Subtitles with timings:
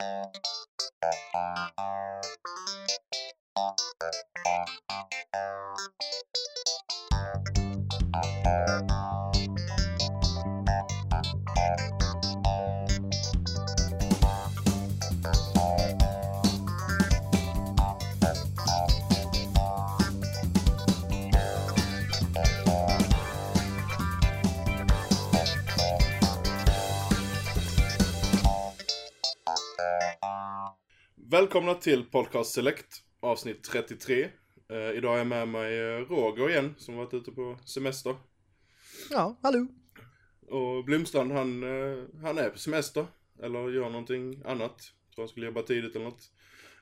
[0.00, 0.36] Thank
[8.90, 8.97] you.
[31.30, 32.86] Välkomna till Podcast Select,
[33.20, 34.28] avsnitt 33.
[34.70, 38.16] Eh, idag är jag med mig eh, Roger igen, som varit ute på semester.
[39.10, 39.66] Ja, hallå.
[40.48, 43.06] Och Blomstrand, han, eh, han är på semester.
[43.42, 44.76] Eller gör någonting annat.
[45.14, 46.22] Tror han skulle jobba tidigt eller något.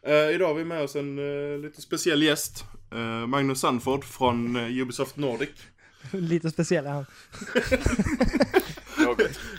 [0.03, 2.65] Eh, idag har vi med oss en eh, lite speciell gäst.
[2.93, 5.51] Eh, Magnus Sandford från eh, Ubisoft Nordic.
[6.13, 7.07] Lite speciell är han.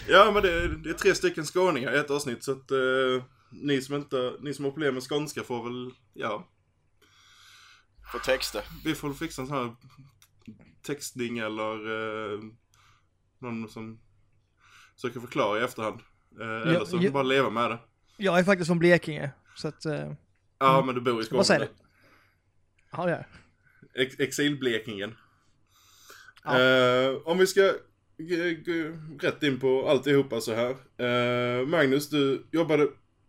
[0.10, 3.82] Ja, men det, det är tre stycken skåningar i ett avsnitt, så att eh, ni,
[3.82, 6.48] som inte, ni som har problem med skånska får väl, ja,
[8.12, 8.64] Få texter.
[8.84, 9.76] vi får fixa en sån här
[10.82, 11.74] textning eller
[12.34, 12.40] eh,
[13.40, 14.00] någon som
[14.96, 16.00] försöker förklara i efterhand.
[16.40, 17.04] Eh, eller så får ja.
[17.04, 17.80] man bara leva med det.
[18.18, 19.86] Jag är faktiskt från Blekinge, så att...
[19.86, 20.14] eh,
[20.60, 21.38] Ja, men du bor i Skåne.
[21.38, 21.68] Vad säger du?
[22.92, 23.26] Ja, det är
[23.94, 24.06] jag.
[24.06, 25.16] Ex Exilblekingen.
[26.44, 26.60] Ja.
[26.62, 27.62] Eh, om vi ska
[28.66, 30.70] gå rätt in på alltihopa så här.
[30.98, 32.88] Eh, Magnus, du jobbade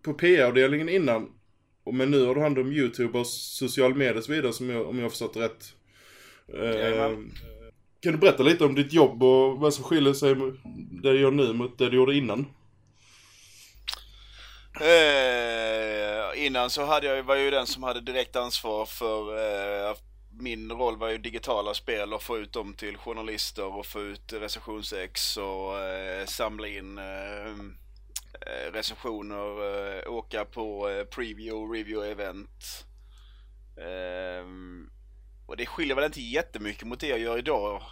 [0.08, 1.28] på PR-avdelningen innan.
[1.84, 4.70] och- Men nu har du hand om YouTube och social media och så vidare som
[4.70, 5.72] jag, om jag har förstått rätt.
[6.54, 7.10] Eh,
[8.00, 10.34] kan du berätta lite om ditt jobb och vad som skiljer sig
[11.02, 12.46] det du gör nu mot det du gjorde innan?
[14.80, 19.36] Eh, innan så hade jag, var jag ju den som hade direkt ansvar för
[19.90, 19.96] eh,
[20.40, 24.32] min roll var ju digitala spel och få ut dem till journalister och få ut
[24.32, 27.54] recensionsex och eh, samla in eh,
[28.32, 32.86] Eh, recensioner, eh, åka på eh, preview och review event.
[33.80, 34.90] Ehm,
[35.46, 37.82] och det skiljer väl inte jättemycket mot det jag gör idag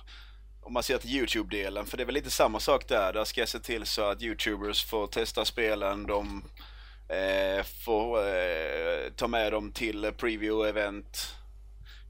[0.67, 3.13] om man ser till Youtube-delen, för det är väl lite samma sak där.
[3.13, 6.45] Där ska jag se till så att Youtubers får testa spelen, de
[7.09, 11.35] eh, får eh, ta med dem till preview-event.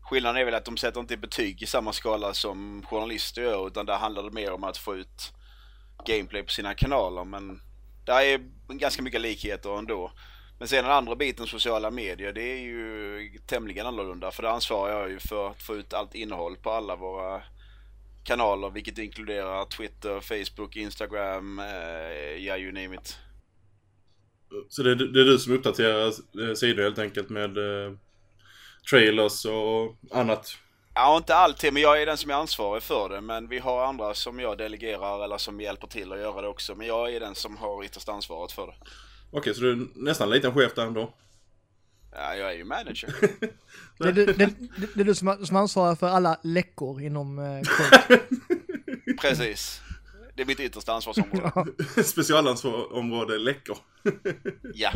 [0.00, 3.87] Skillnaden är väl att de sätter inte betyg i samma skala som journalister gör, utan
[3.87, 5.33] där handlar det mer om att få ut
[6.06, 7.25] gameplay på sina kanaler.
[7.25, 7.61] Men
[8.06, 10.12] där är ganska mycket likheter ändå.
[10.59, 14.31] Men sen den andra biten, sociala medier, det är ju tämligen annorlunda.
[14.31, 17.43] För det ansvarar jag ju för att få ut allt innehåll på alla våra
[18.25, 23.19] kanaler, vilket inkluderar Twitter, Facebook, Instagram, eh, ja you name it.
[24.69, 27.93] Så det, är- det är du som uppdaterar eh, sidor helt enkelt med eh,
[28.91, 30.59] trailers och annat?
[30.99, 33.21] Ja, inte alltid, men jag är den som är ansvarig för det.
[33.21, 36.75] Men vi har andra som jag delegerar eller som hjälper till att göra det också.
[36.75, 38.75] Men jag är den som har ytterst ansvaret för det.
[39.31, 41.15] Okej, så du är nästan en liten chef där ändå?
[42.12, 43.15] Ja, jag är ju manager.
[43.99, 44.35] Det är du, det,
[44.95, 47.61] det, är du som, som ansvarar för alla läckor inom eh.
[49.21, 49.81] Precis.
[50.35, 51.51] Det är mitt yttersta ansvarsområde.
[51.97, 52.03] ja.
[52.03, 53.77] Specialansvarsområde läckor.
[54.75, 54.91] Ja,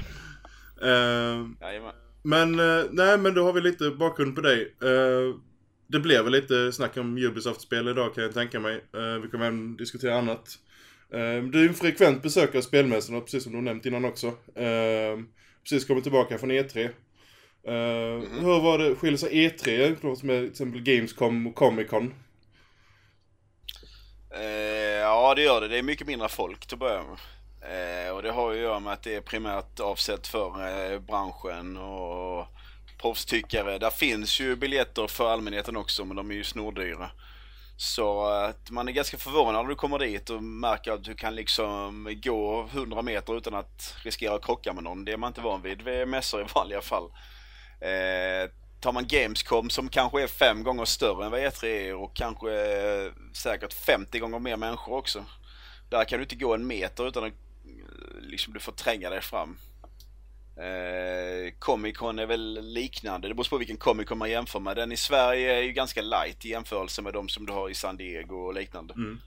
[0.82, 1.94] Eh, jajamän.
[2.22, 4.74] men, eh, nej men då har vi lite bakgrund på dig.
[4.82, 5.34] Eh,
[5.92, 8.74] det blev väl lite snack om Ubisoft-spel idag kan jag tänka mig.
[8.74, 10.58] Eh, vi kommer även diskutera annat.
[11.12, 14.26] Eh, du är en frekvent besökare av spelmässorna, precis som du nämnt innan också.
[14.54, 15.18] Eh,
[15.62, 16.84] precis kommit tillbaka från E3.
[16.84, 21.88] Eh, Hur var det, skiljer sig E3 från som är till exempel Gamescom och Comic
[21.88, 22.14] Con?
[25.00, 25.68] Ja, det gör det.
[25.68, 27.18] Det är mycket mindre folk till att börja med.
[27.62, 30.98] Eh, och det har ju att göra med att det är primärt avsett för eh,
[31.00, 32.46] branschen och
[33.00, 33.78] proffstyckare.
[33.78, 37.10] Där finns ju biljetter för allmänheten också, men de är ju snordyra.
[37.76, 41.34] Så att man är ganska förvånad när du kommer dit och märker att du kan
[41.34, 45.04] liksom gå 100 meter utan att riskera att krocka med någon.
[45.04, 47.04] Det är man inte van vid vid mässor i vanliga fall.
[47.80, 48.50] Eh,
[48.80, 52.52] tar man Gamescom som kanske är fem gånger större än vad E3 är och kanske
[52.52, 55.24] eh, säkert 50 gånger mer människor också.
[55.88, 59.20] Där kan du inte gå en meter utan att eh, liksom, du får tränga dig
[59.20, 59.58] fram.
[60.60, 64.76] Eh, Comic Con är väl liknande, det beror på vilken Comic Con man jämför med.
[64.76, 67.74] Den i Sverige är ju ganska light i jämförelse med de som du har i
[67.74, 68.94] San Diego och liknande.
[68.94, 69.20] Mm.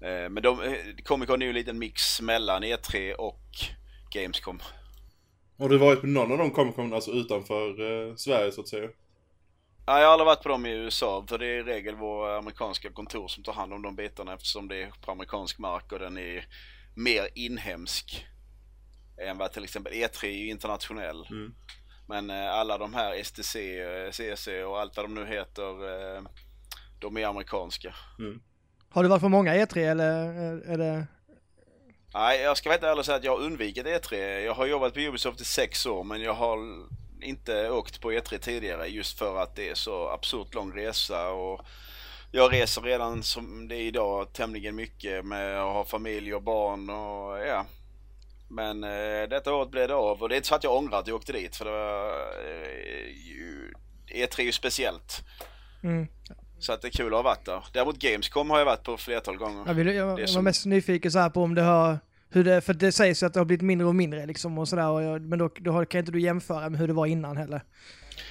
[0.00, 0.72] Eh, men de, eh,
[1.04, 3.42] Comic Con är ju en liten mix mellan E3 och
[4.10, 4.62] Gamescom.
[5.58, 8.68] Har du varit på någon av de Comic Con, alltså utanför eh, Sverige så att
[8.68, 8.88] säga?
[9.86, 12.38] Ja, jag har aldrig varit på dem i USA för det är i regel våra
[12.38, 15.98] amerikanska kontor som tar hand om de bitarna eftersom det är på amerikansk mark och
[15.98, 16.46] den är
[16.96, 18.26] mer inhemsk
[19.26, 21.26] än vad till exempel E3 är ju internationell.
[21.30, 21.54] Mm.
[22.08, 25.72] Men eh, alla de här STC, eh, CC och allt vad de nu heter,
[26.16, 26.22] eh,
[27.00, 27.94] de är amerikanska.
[28.90, 31.06] Har du varit på många E3 eller är- är det
[32.14, 34.38] Nej, jag ska vara ärlig och säga att jag har undvikit E3.
[34.40, 36.58] Jag har jobbat på Ubisoft i sex år men jag har
[37.22, 41.60] inte åkt på E3 tidigare just för att det är så absurt lång resa och
[42.32, 46.90] jag reser redan som det är idag tämligen mycket med att ha familj och barn
[46.90, 47.64] och ja.
[48.50, 50.98] Men eh, detta året blev det av och det är inte så att jag ångrar
[50.98, 52.08] att jag åkte dit för det var
[52.44, 53.72] eh, ju,
[54.14, 55.22] E3 är ju speciellt.
[55.82, 56.06] Mm.
[56.58, 57.64] Så att det är kul att ha varit där.
[57.72, 59.64] Däremot Gamescom har jag varit på flertal gånger.
[59.66, 61.98] Jag, vill, jag, Det är var som- mest nyfiken så här på om det har,
[62.30, 64.68] hur det, för det sägs ju att det har blivit mindre och mindre liksom och
[64.68, 67.64] sådär, jag- men då, då kan inte du jämföra med hur det var innan heller.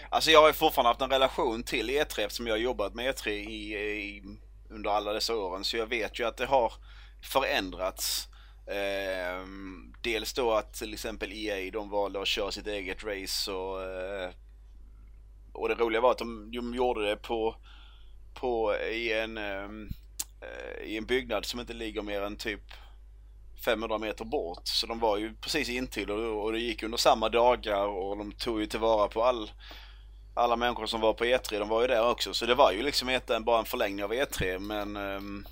[0.09, 3.05] Alltså jag har ju fortfarande haft en relation till E3 eftersom jag har jobbat med
[3.15, 4.23] E3 i, i,
[4.69, 5.63] under alla dessa åren.
[5.63, 6.73] Så jag vet ju att det har
[7.31, 8.27] förändrats.
[8.67, 9.45] Eh,
[10.01, 14.29] dels då att till exempel EA de valde att köra sitt eget race och, eh,
[15.51, 17.55] och det roliga var att de, de gjorde det på,
[18.33, 19.89] på i, en, ehm,
[20.41, 22.61] eh, i en byggnad som inte ligger mer än typ
[23.65, 24.61] 500 meter bort.
[24.63, 28.31] Så de var ju precis intill och, och det gick under samma dagar och de
[28.31, 29.51] tog ju tillvara på all,
[30.33, 31.59] alla människor som var på E3.
[31.59, 32.33] De var ju där också.
[32.33, 35.45] Så det var ju liksom e bara en förlängning av E3 men ehm,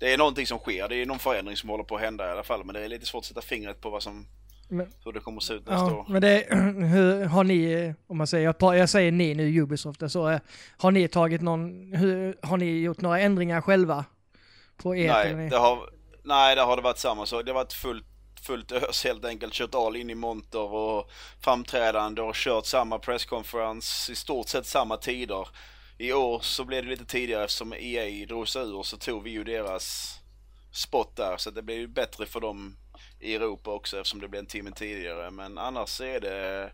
[0.00, 0.88] det är någonting som sker.
[0.88, 2.64] Det är någon förändring som håller på att hända i alla fall.
[2.64, 4.26] Men det är lite svårt att sätta fingret på vad som,
[4.68, 6.06] Men, hur det kommer att se ut nästa ja, år.
[6.08, 6.46] men det,
[6.86, 10.40] hur har ni, om man säger, jag, säger ni nu Ubisoft, så eh,
[10.78, 14.04] har ni tagit någon, hur, har ni gjort några ändringar själva?
[14.76, 15.48] På eller Nej, ni?
[15.48, 15.90] det har,
[16.22, 17.44] nej, där har det varit samma sak.
[17.44, 18.06] Det har varit fullt,
[18.46, 19.52] fullt ös helt enkelt.
[19.52, 21.10] Kört all in i monter och
[21.40, 25.48] framträdande och kört samma presskonferens i stort sett samma tider.
[25.98, 29.30] I år så blev det lite tidigare eftersom EA drog sig ur så tog vi
[29.30, 30.18] ju deras
[30.72, 31.36] spot där.
[31.36, 32.76] Så det blev ju bättre för dem
[33.20, 35.30] i Europa också eftersom det blev en timme tidigare.
[35.30, 36.72] Men annars är det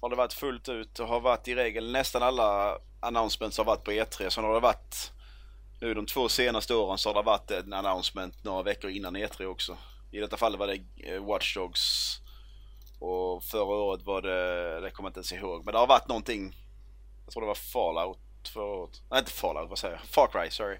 [0.00, 3.84] har det varit fullt ut och har varit i regel nästan alla announcements har varit
[3.84, 4.30] på E3.
[4.30, 5.12] Sen har det varit
[5.80, 9.44] nu de två senaste åren så har det varit en announcement några veckor innan E3
[9.44, 9.76] också.
[10.12, 10.80] I detta fall var det
[11.10, 12.18] eh, Watch Dogs
[13.00, 16.08] och förra året var det, det kommer jag inte ens ihåg, men det har varit
[16.08, 16.63] någonting.
[17.24, 18.18] Jag tror det var Fallout
[18.56, 19.02] året.
[19.10, 20.04] Nej inte Fallout, vad säger jag?
[20.04, 20.76] Far Cry, sorry.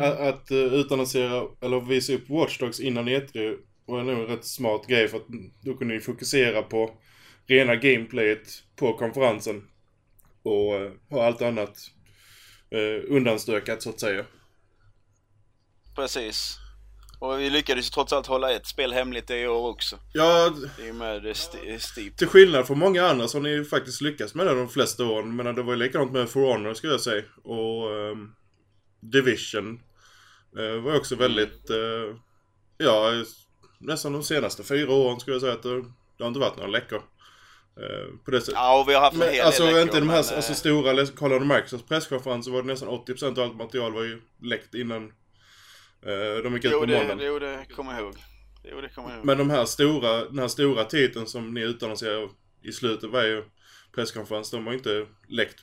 [0.00, 4.44] Att, att uh, utannonsera, eller visa upp Watch Dogs innan E3 var nog en rätt
[4.44, 5.26] smart grej för att
[5.60, 6.90] då kunde ni fokusera på
[7.46, 9.68] rena gameplayet på konferensen.
[10.42, 11.78] Och eh, ha allt annat
[12.74, 14.24] uh, undanstökat så att säga.
[15.94, 16.58] Precis.
[17.18, 19.98] Och vi lyckades ju trots allt hålla ett spel hemligt i år också.
[20.12, 22.16] Ja, I och med det st- Steep.
[22.16, 25.36] till skillnad från många andra så har ni faktiskt lyckats med det de flesta åren.
[25.36, 27.22] Men det var ju likadant med For Honor skulle jag säga.
[27.44, 28.32] Och ehm,
[29.00, 29.80] Division
[30.58, 32.16] eh, var också väldigt, eh,
[32.78, 33.24] ja,
[33.78, 35.80] nästan de senaste fyra åren skulle jag säga att det,
[36.16, 37.02] det har inte varit några läckor.
[37.80, 38.54] Eh, på det sättet.
[38.54, 40.54] Ja, och vi har haft en hel Men, alltså läckor, inte de här men, alltså,
[40.54, 44.74] stora, kollade Microsofts presskonferens så var det nästan 80% av allt material var ju läckt
[44.74, 45.12] innan
[46.42, 47.26] de gick ut Jo, på det, måndagen.
[47.26, 48.14] jo, det kommer jag ihåg.
[48.64, 49.24] Jo, det kommer jag ihåg.
[49.26, 52.28] Men de här stora, den här stora titeln som ni utannonserade
[52.62, 53.42] i slutet av varje
[53.94, 55.56] presskonferens, de var inte läckt.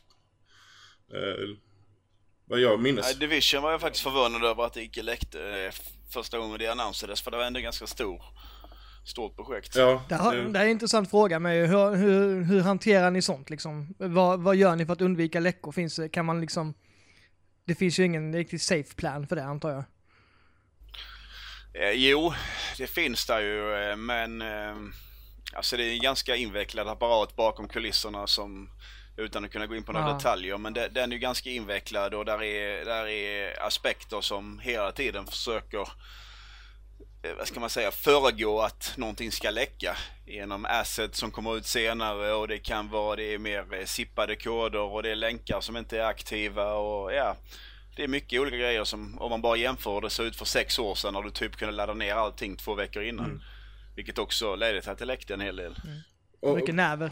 [1.13, 1.57] Eh,
[2.45, 2.99] vad jag minns.
[3.01, 5.71] Nej, Division var jag faktiskt förvånad över att det icke läckte eh,
[6.13, 8.21] första gången det annonserades för det var ändå ganska stor,
[9.05, 9.75] stort projekt.
[9.75, 13.21] Ja, Det, har, eh, det är en intressant fråga med hur, hur, hur hanterar ni
[13.21, 13.95] sånt liksom?
[13.97, 15.71] Vad, vad gör ni för att undvika läckor?
[15.71, 16.73] Finns, det- kan man liksom...
[17.65, 19.83] Det finns ju ingen riktigt safe plan för det antar jag.
[21.73, 22.33] Eh, jo,
[22.77, 24.75] det finns där ju eh, men eh,
[25.53, 28.69] alltså det är en ganska invecklad apparat bakom kulisserna som
[29.17, 30.13] utan att kunna gå in på några Ja.
[30.13, 34.59] detaljer men det, den är ju ganska invecklad och där är, där är aspekter som
[34.59, 35.81] hela tiden försöker
[37.23, 41.65] eh, vad ska man säga, föregå att någonting ska läcka genom assets som kommer ut
[41.65, 45.61] senare och det kan vara det är mer eh, sippade koder och det är länkar
[45.61, 47.35] som inte är aktiva och ja
[47.95, 50.79] det är mycket olika grejer som om man bara jämför det såg ut för sex
[50.79, 53.25] år sedan när du typ kunde ladda ner allting två veckor innan.
[53.25, 53.41] Mm.
[53.95, 55.75] Vilket också ledde till att det läckte en hel del.
[56.41, 57.11] och, Mycket näver.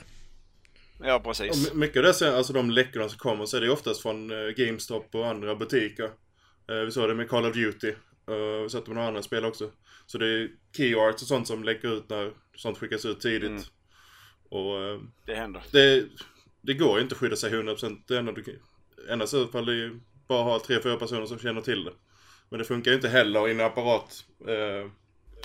[1.03, 1.71] Ja och precis.
[1.73, 4.31] my- mycket av det, sen, alltså de läckorna som kommer så är det oftast från
[4.31, 6.09] eh, GameStop och andra butiker.
[6.69, 7.93] Eh, vi såg det med Call of Duty.
[8.63, 9.71] Vi sett det med några andra spel också.
[10.05, 13.49] Så det är key arts och sånt som läcker ut när sånt skickas ut tidigt.
[13.49, 13.61] Mm.
[14.49, 15.61] Och eh, Det händer.
[15.71, 16.05] det,
[16.61, 18.01] det går ju inte att skydda sig 100%.
[18.07, 18.53] Det enda du kan...
[19.11, 19.99] Alla fall det är
[20.31, 21.91] bara ha tre, fyra personer som känner till det.
[22.49, 24.25] Men det funkar ju inte heller i en apparat.
[24.47, 24.91] Eh,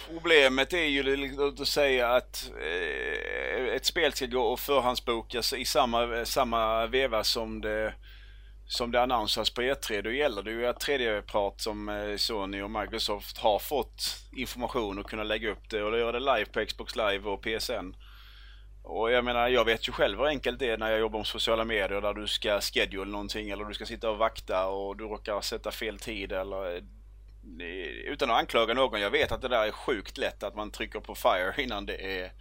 [0.09, 5.65] Problemet är ju liksom att säga att eh, ett spel ska gå och förhandsbokas i
[5.65, 7.95] samma, samma veva som det
[8.69, 12.71] som det annonsas på E3, då gäller det ju att tredjepart som eh, Sony och
[12.71, 14.03] Microsoft har fått
[14.37, 17.95] information och kunna lägga upp det och göra det live på Xbox Live och PSN.
[18.89, 21.27] Och jag menar, jag vet ju själv hur enkelt det är när jag jobbar med
[21.27, 25.05] sociala medier där du ska schedule någonting eller du ska sitta och vakta och du
[25.05, 26.83] råkar sätta fel tid eller
[28.05, 31.01] utan att anklaga någon, jag vet att det där är sjukt lätt att man trycker
[31.01, 32.33] på fire innan det är,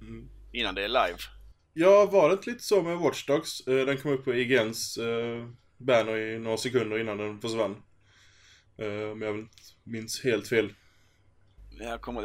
[0.00, 0.28] mm.
[0.52, 1.18] innan det är live.
[1.72, 3.66] Ja, var det inte lite så med Watchdogs?
[3.66, 5.48] Eh, den kom upp på IGNs eh,
[5.78, 7.82] banner i några sekunder innan den försvann.
[8.78, 9.48] Eh, om jag
[9.84, 10.72] minns helt fel.
[11.80, 12.22] Jag kommer,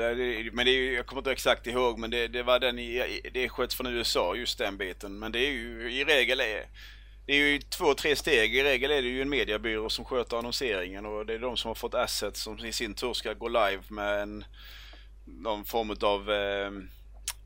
[0.51, 3.49] men det är, jag kommer inte exakt ihåg, men det, det var den i, det
[3.49, 5.19] sköts från USA, just den biten.
[5.19, 6.65] Men det är ju i regel är,
[7.25, 8.55] det är ju två, tre steg.
[8.55, 11.67] I regel är det ju en mediebyrå som sköter annonseringen och det är de som
[11.67, 14.45] har fått assets som i sin tur ska gå live med en,
[15.25, 16.67] någon form av eh,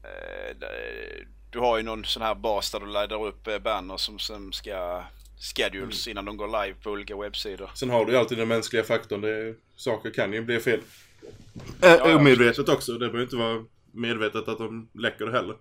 [0.03, 0.55] eh,
[1.49, 4.51] du har ju någon sån här bas där du laddar upp eh, banners som, som
[4.51, 5.03] ska
[5.39, 6.11] schedules mm.
[6.11, 7.71] innan de går live på olika webbsidor.
[7.75, 9.21] Sen har du ju alltid den mänskliga faktorn.
[9.21, 10.79] Det, saker kan ju bli fel.
[11.81, 12.91] Äh, omedvetet också.
[12.91, 15.55] Det behöver inte vara medvetet att de läcker det heller.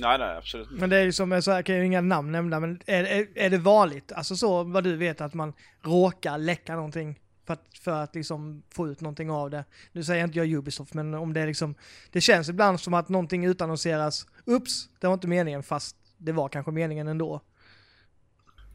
[0.00, 0.70] Nej, nej, absolut.
[0.70, 3.28] Men det är ju som, så här kan ju inga namn nämna, men är, är,
[3.34, 5.52] är det vanligt, alltså så vad du vet, att man
[5.82, 9.64] råkar läcka någonting för att, för att liksom få ut någonting av det?
[9.92, 11.74] Nu säger inte jag Ubisoft, men om det är liksom,
[12.12, 16.48] det känns ibland som att någonting utannonseras, ups, det var inte meningen, fast det var
[16.48, 17.40] kanske meningen ändå.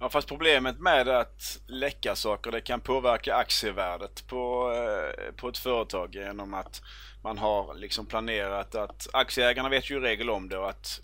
[0.03, 5.57] Ja fast problemet med att läcka saker det kan påverka aktievärdet på, eh, på ett
[5.57, 6.81] företag genom att
[7.21, 11.01] man har liksom planerat att aktieägarna vet ju i regel om det och att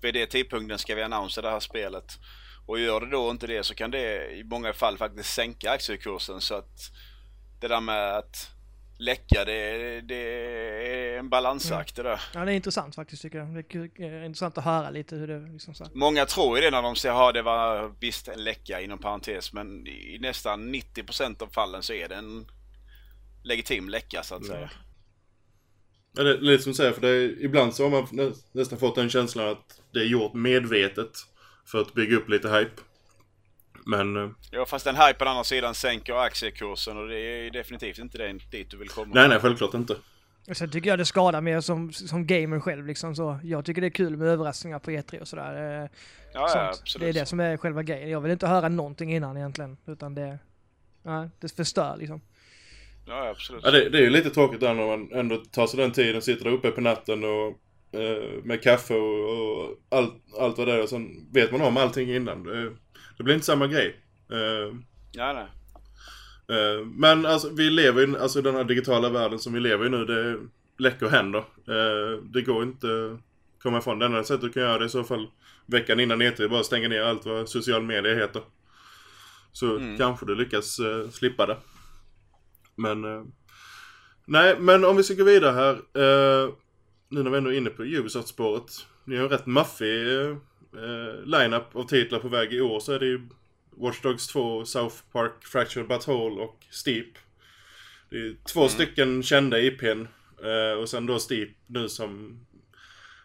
[0.00, 2.18] vid det tidpunkten ska vi annonsera det här spelet.
[2.66, 6.40] Och gör det då inte det så kan det i många fall faktiskt sänka aktiekursen
[6.40, 6.90] så att
[7.60, 8.50] det där med att
[9.02, 10.14] läcka, det, det
[11.14, 12.20] är en balansakt det där.
[12.34, 13.64] Ja, det är intressant faktiskt tycker jag.
[13.96, 15.86] Det är intressant att höra lite hur det liksom så.
[15.94, 19.52] Många tror ju det när de säger att det var visst en läcka inom parentes,
[19.52, 22.46] men i nästan 90% av fallen så är det en
[23.44, 24.70] legitim läcka så att säga.
[26.16, 28.78] Ja, det är lite som du säger, för det är, ibland så har man nästan
[28.78, 31.10] fått den känslan att det är gjort medvetet
[31.66, 32.82] för att bygga upp lite hype.
[33.86, 34.16] Men...
[34.16, 38.18] Eh, ja fast den hypen å andra sidan sänker aktiekursen och det är definitivt inte
[38.18, 39.14] det dit du vill komma.
[39.14, 39.96] Nej nej självklart inte.
[40.52, 43.38] Sen tycker jag det skadar mer som, som gamer själv liksom så.
[43.42, 45.82] Jag tycker det är kul med överraskningar på E3 och sådär.
[45.82, 45.88] Eh,
[46.32, 47.00] ja, ja absolut.
[47.00, 48.10] Det är det som är själva grejen.
[48.10, 49.76] Jag vill inte höra någonting innan egentligen.
[49.86, 50.38] Utan det,
[51.02, 52.20] ja, det förstör liksom.
[53.06, 53.62] Ja absolut.
[53.64, 56.22] Ja, det, det är ju lite tråkigt där när man ändå tar sig den tiden,
[56.22, 57.48] sitter där uppe på natten och
[58.00, 61.76] eh, med kaffe och, och allt, allt vad det är och sen vet man om
[61.76, 62.42] allting innan.
[62.42, 62.72] Det,
[63.22, 63.96] det blir inte samma grej.
[64.32, 64.76] Uh,
[65.12, 65.46] ja, nej.
[66.58, 69.88] Uh, men alltså vi lever i alltså, den här digitala världen som vi lever i
[69.88, 70.04] nu.
[70.04, 70.38] Det
[70.78, 71.38] läcker händer.
[71.38, 73.98] Uh, det går inte att komma ifrån.
[73.98, 75.30] Det enda sättet du kan göra det i så fall
[75.66, 78.42] veckan innan E3 bara stänga ner allt vad social media heter.
[79.52, 79.98] Så mm.
[79.98, 81.56] kanske du lyckas uh, slippa det.
[82.74, 83.32] Men...
[84.26, 85.78] Nej, men om vi ska gå vidare här.
[87.08, 88.86] Nu när vi ändå är inne på Ubisoft-spåret.
[89.04, 90.06] Ni har en rätt maffig
[90.76, 93.28] eh, line-up av titlar på väg i år så är det ju
[93.70, 97.08] Watch Dogs 2, South Park, Fractured But Whole och Steep.
[98.10, 98.70] Det är två mm.
[98.70, 100.06] stycken kända IPn.
[100.44, 102.40] Eh, och sen då Steep nu som,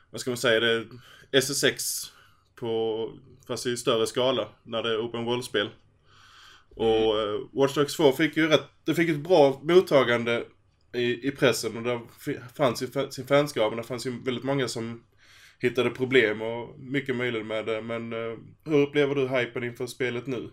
[0.09, 0.87] vad ska man säga, det är
[1.31, 2.11] SSX
[2.55, 3.11] på,
[3.47, 5.69] fast i större skala när det är Open World-spel.
[6.69, 7.35] Och mm.
[7.35, 10.45] eh, Watch Dogs 2 fick ju rätt, det fick ett bra mottagande
[10.93, 12.01] i, i pressen och det
[12.55, 15.03] fanns ju sin fanskap, men det fanns ju väldigt många som
[15.59, 17.81] hittade problem och mycket möjligt med det.
[17.81, 20.49] Men uh, hur upplever du hypen inför spelet nu?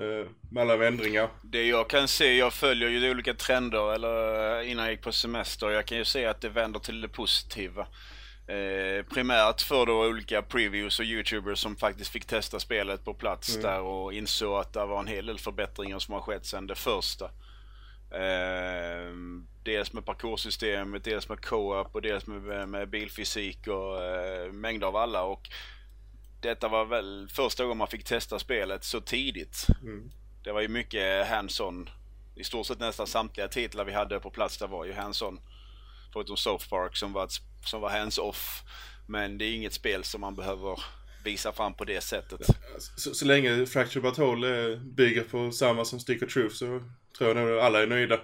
[0.00, 1.30] Uh, med alla ändringar.
[1.42, 5.12] Det jag kan se, jag följer ju olika trender eller eh, innan jag gick på
[5.12, 5.70] semester.
[5.70, 7.86] Jag kan ju se att det vänder till det positiva.
[8.48, 13.56] Eh, primärt för då olika previews och youtubers som faktiskt fick testa spelet på plats
[13.56, 13.62] mm.
[13.62, 16.74] där och insåg att det var en hel del förbättringar som har skett sedan det
[16.74, 17.24] första.
[18.10, 19.12] Eh,
[19.62, 24.96] dels med parkoursystemet, dels med co-op och dels med, med bilfysik och eh, mängder av
[24.96, 25.22] alla.
[25.22, 25.48] Och
[26.40, 29.66] detta var väl första gången man fick testa spelet så tidigt.
[29.82, 30.10] Mm.
[30.44, 31.90] Det var ju mycket hands-on.
[32.34, 35.40] I stort sett nästan samtliga titlar vi hade på plats där var ju hands-on.
[36.12, 37.28] Förutom South Park som var,
[37.64, 38.62] som var hands-off.
[39.06, 40.80] Men det är inget spel som man behöver
[41.24, 42.40] visa fram på det sättet.
[42.78, 46.82] Så, så länge Fracture Battle bygger på samma som Stick of Truth så
[47.18, 48.20] tror jag nog alla är nöjda.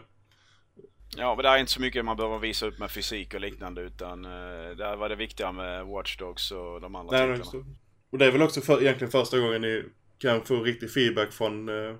[1.18, 3.82] Ja, men det är inte så mycket man behöver visa upp med fysik och liknande
[3.82, 7.66] utan uh, där var det viktiga med Watch Dogs och de andra Nej, titlarna.
[8.10, 9.84] Och det är väl också för, egentligen första gången ni
[10.18, 11.96] kan få riktig feedback från uh,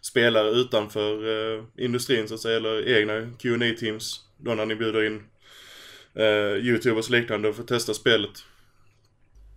[0.00, 5.06] spelare utanför uh, industrin så att säga, eller egna qa teams Då när ni bjuder
[5.06, 5.22] in
[6.18, 8.44] uh, Youtubers och liknande för att testa spelet.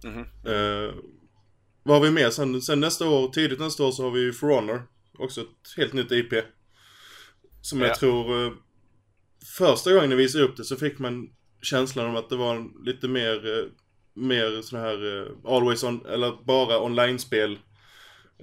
[0.03, 1.03] Mm -hmm.
[1.83, 2.29] vad har vi mer?
[2.29, 4.81] Sen, sen nästa år, tidigt nästa år så har vi For Honor.
[5.17, 6.33] Också ett helt nytt IP.
[7.61, 7.87] Som ja.
[7.87, 8.55] jag tror
[9.45, 11.29] första gången ni visade upp det så fick man
[11.61, 13.65] känslan om att det var lite mer, eh,
[14.13, 17.59] mer sån här eh, always on, eller bara online-spel.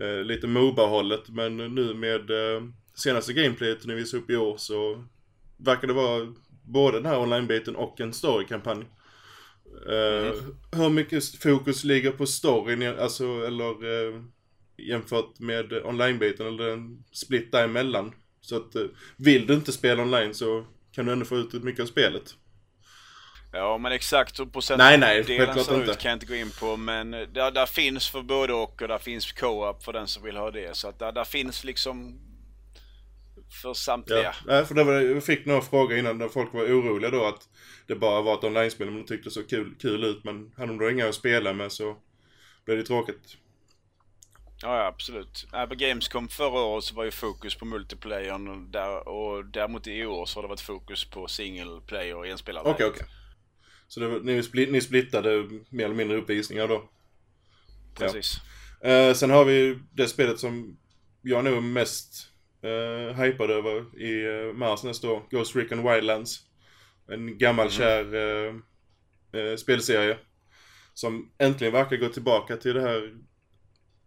[0.01, 2.31] Eh, lite Moba-hållet, men nu med
[2.95, 5.05] senaste gameplayet ni visade upp i år så
[5.57, 8.85] verkar det vara både den här online-biten och en story-kampanj.
[9.89, 10.35] Mm.
[10.73, 13.75] Hur mycket fokus ligger på storyn, alltså, eller
[14.77, 18.15] jämfört med online-biten, eller en split däremellan?
[18.41, 18.77] Så att
[19.17, 22.35] vill du inte spela online så kan du ändå få ut mycket av spelet.
[23.53, 26.35] Ja, men exakt hur procent Nej, nej, delen självklart ser ut kan jag inte gå
[26.35, 26.77] in på.
[26.77, 30.37] Men där, där finns för både och och där finns co-op för den som vill
[30.37, 30.77] ha det.
[30.77, 32.21] Så att där, där finns liksom
[33.63, 34.23] för samtliga.
[34.23, 37.25] Ja, Nej, för det var, jag fick några frågor innan där folk var oroliga då
[37.25, 37.49] att
[37.87, 40.25] det bara var ett online-spel men de tyckte det så kul, kul ut.
[40.25, 41.97] Men hade de då inga att spela med så
[42.65, 43.37] blev det tråkigt.
[44.63, 45.47] Ja, ja absolut.
[45.53, 49.87] Nej, på Gamescom förra året så var ju fokus på multiplayern och, där, och däremot
[49.87, 52.65] i år så har det varit fokus på single player och enspelare.
[52.71, 53.07] Okej, okej.
[53.89, 56.91] Så det ni, split, ni splittade mer eller mindre uppvisningar då?
[57.95, 58.37] Precis.
[58.81, 60.77] Eh, sen har vi det spelet som
[61.23, 62.29] jag nog är mest
[62.63, 65.23] eh, hypad över i eh, mars nästa år.
[65.31, 66.41] Ghost Recon Wildlands.
[67.09, 68.55] En gammal kär eh,
[69.41, 70.19] eh, spelserie.
[70.95, 73.15] Som äntligen verkar gå tillbaka till det här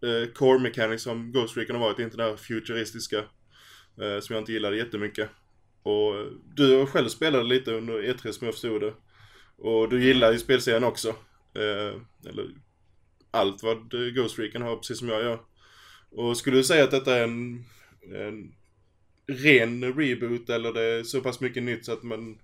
[0.06, 2.00] eh, core mechanics som Ghost Recon har varit.
[2.00, 3.18] Inte den här futuristiska.
[4.02, 5.30] Eh, som jag inte gillade jättemycket.
[5.84, 8.94] Och eh, du har själv spelat lite under E3 som jag förstod det.
[9.58, 11.10] Och du gillar ju spelserien också.
[11.56, 12.50] Eh, eller
[13.32, 15.40] allt vad eh, Ghost Recon har, precis som jag gör.
[16.12, 17.66] Och skulle du säga att detta är en,
[18.14, 18.54] en
[19.28, 22.40] ren reboot eller det är så pass mycket nytt så att man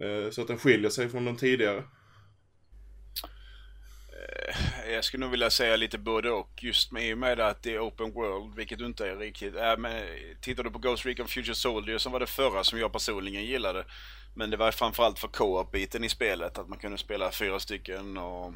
[0.00, 1.84] eh, så att den skiljer sig från den tidigare?
[4.28, 6.50] Eh, jag skulle nog vilja säga lite både och.
[6.62, 9.56] Just med, i och med att det är open world, vilket du inte är riktigt.
[9.56, 10.06] Äh, men,
[10.40, 13.84] tittar du på Ghost Recon Future Soldier som var det förra som jag personligen gillade.
[14.34, 18.54] Men det var framförallt för co-op-biten i spelet, att man kunde spela fyra stycken och...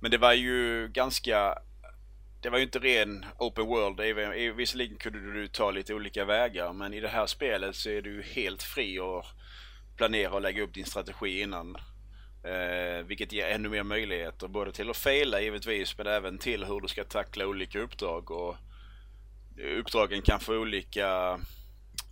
[0.00, 1.58] Men det var ju ganska...
[2.40, 4.00] Det var ju inte ren open world.
[4.56, 8.22] Visserligen kunde du ta lite olika vägar, men i det här spelet så är du
[8.22, 9.24] helt fri att
[9.96, 11.76] planera och lägga upp din strategi innan.
[12.44, 16.80] Eh, vilket ger ännu mer möjligheter både till att fejla givetvis men även till hur
[16.80, 18.56] du ska tackla olika uppdrag och
[19.78, 21.40] uppdragen kan få olika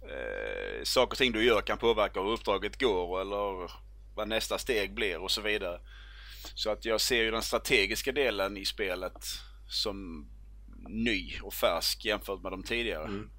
[0.03, 3.71] eh, saker och ting du gör kan påverka hur uppdraget går eller
[4.14, 5.81] vad nästa steg blir och så vidare.
[6.55, 9.25] Så att jag ser ju den strategiska delen i spelet
[9.68, 10.27] som
[10.88, 13.05] ny och färsk jämfört med de tidigare.
[13.05, 13.31] Mm.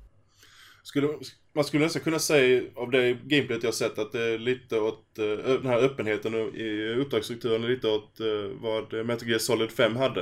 [0.83, 1.07] Skulle,
[1.55, 5.19] man skulle nästan kunna säga av det gameplayet jag sett att det är lite åt
[5.19, 8.27] eh, den här öppenheten och i uppdragsstrukturen är lite åt eh,
[8.61, 10.21] vad Metal Gear Solid 5 hade.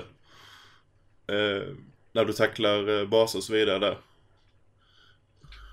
[1.28, 1.64] Eh,
[2.12, 3.98] när du tacklar baser och så vidare där.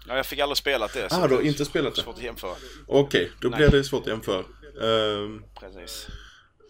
[0.08, 1.06] Ja, jag fick aldrig spelat det.
[1.06, 2.02] Ah, så du har inte spelat det?
[2.02, 2.54] Svårt att jämföra.
[2.86, 3.58] Okej, då Nej.
[3.58, 4.44] blir det svårt att jämföra.
[4.82, 6.08] Ehm, Precis.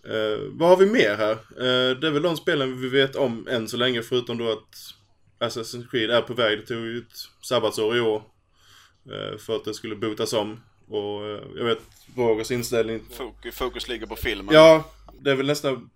[0.05, 1.39] Eh, vad har vi mer här?
[1.95, 4.95] Det är väl de spelen vi vet om än så länge förutom då att
[5.39, 6.59] Assassin's Creed är på väg.
[6.59, 8.23] Det tog ju ett sabbatsår i år.
[9.13, 10.61] Eh, för att det skulle botas om.
[10.89, 11.79] Och eh, jag vet
[12.17, 13.01] Rogers inställning.
[13.11, 14.55] Fokus, fokus ligger på filmen.
[14.55, 14.91] Ja,
[15.21, 15.91] det är väl nästan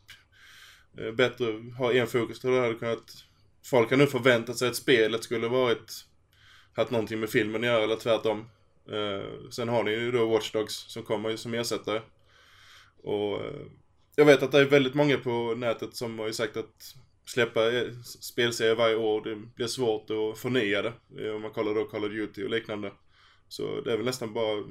[0.99, 2.41] eh, bättre att ha en fokus.
[2.41, 3.25] Tror jag hade kunnat...
[3.65, 6.07] Folk har nu förväntat sig att spelet skulle varit...
[6.75, 8.49] Haft någonting med filmen att göra eller tvärtom.
[9.51, 12.03] Sen har ni ju då Watch Dogs som kommer som ersättare.
[13.03, 13.41] Och
[14.17, 16.95] jag vet att det är väldigt många på nätet som har ju sagt att
[17.27, 17.61] släppa
[18.05, 20.93] spelserier varje år, det blir svårt att förnya det.
[21.33, 22.91] Om man kollar då Call of Duty och liknande.
[23.53, 24.65] Så det är väl nästan bara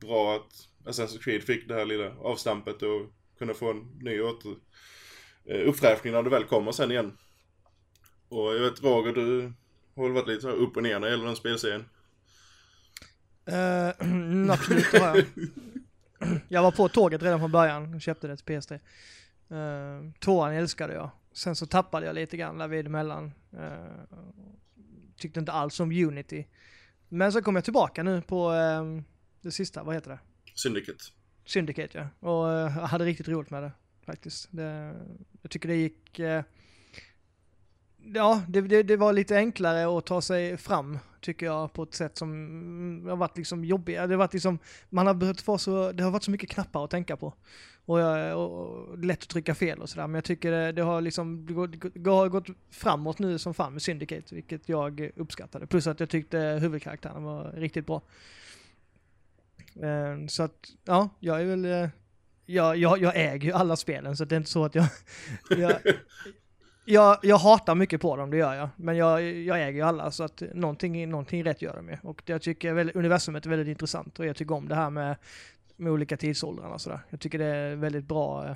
[0.00, 4.56] bra att Assassin's Creed fick det här lilla avstampet och kunna få en ny åter,
[5.44, 7.18] eh, uppfräschning när det väl kommer sen igen.
[8.28, 9.52] Och jag vet Roger, du
[9.96, 11.84] har väl varit lite så här upp och ner när det gäller den spelserien.
[13.48, 15.26] Uh, absolut, det har jag.
[16.48, 18.80] Jag var på tåget redan från början och köpte det till PS3.
[19.52, 21.10] Uh, eh, tvåan älskade jag.
[21.32, 23.32] Sen så tappade jag lite grann där vid emellan.
[23.54, 23.78] Uh, eh,
[25.16, 26.46] tyckte inte alls om Unity.
[27.12, 29.04] Men så kom jag tillbaka nu på ehm,
[29.40, 30.18] det sista, vad heter det?
[30.54, 31.04] Syndicate.
[31.44, 32.28] Syndicate ja.
[32.28, 33.72] Och eh, hade riktigt roligt med det
[34.06, 34.48] faktiskt.
[34.50, 34.94] Det,
[35.42, 36.18] jag tycker det gick...
[36.18, 36.44] eh,
[38.14, 41.94] ja, det, det, det var lite enklare att ta sig fram tycker jag på ett
[41.94, 44.06] sätt som har varit liksom jobbiga.
[44.06, 46.84] Det har varit liksom, man har behövt få så, det har varit så mycket knappar
[46.84, 47.34] att tänka på.
[47.84, 50.06] Och, jag, och, lätt att trycka fel och sådär.
[50.06, 51.52] Men jag tycker det, det har liksom det
[52.00, 55.66] går, gått framåt nu som fan med Syndicate, vilket jag uppskattade.
[55.66, 58.02] Plus att jag tyckte huvudkaraktären var riktigt bra.
[59.82, 61.64] Eh, Så att, ja, jag är väl...
[61.64, 61.88] eh,
[62.46, 64.86] Jag, jag, jag äger ju alla spelen så det är inte så att jag...
[65.58, 65.72] jag,
[66.92, 68.68] jag, jag hatar mycket på dem, det gör jag.
[68.76, 71.96] Men jag, jag äger ju alla så att någonting, någonting rätt gör de ju.
[72.02, 75.16] Och jag tycker väl, universumet är väldigt intressant och jag tycker om det här med,
[75.76, 77.00] med olika tidsåldrar och sådär.
[77.10, 78.46] Jag tycker det är väldigt bra.
[78.48, 78.54] eh,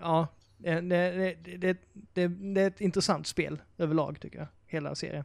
[0.00, 0.26] Ja,
[0.58, 1.76] det, det, det, det,
[2.14, 4.48] det, det är ett intressant spel överlag tycker jag.
[4.66, 5.24] Hela serien.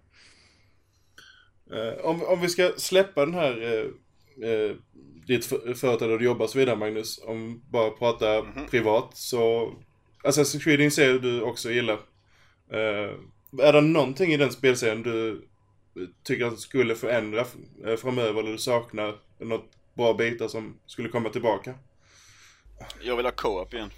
[1.71, 4.75] Eh, om, om vi ska släppa den här eh, eh,
[5.27, 7.23] ditt för- företag där du jobbar och så vidare Magnus.
[7.23, 9.73] Om bara prata privat så
[10.23, 11.99] Assassin's Creed serie du också gillar.
[12.71, 13.15] Eh,
[13.65, 15.47] är det någonting i den spelserien du
[16.23, 17.45] tycker att du skulle förändra
[17.85, 21.75] eh, framöver eller du saknar något bra bitar som skulle komma tillbaka?
[23.01, 23.91] Jag vill ha co-op igen.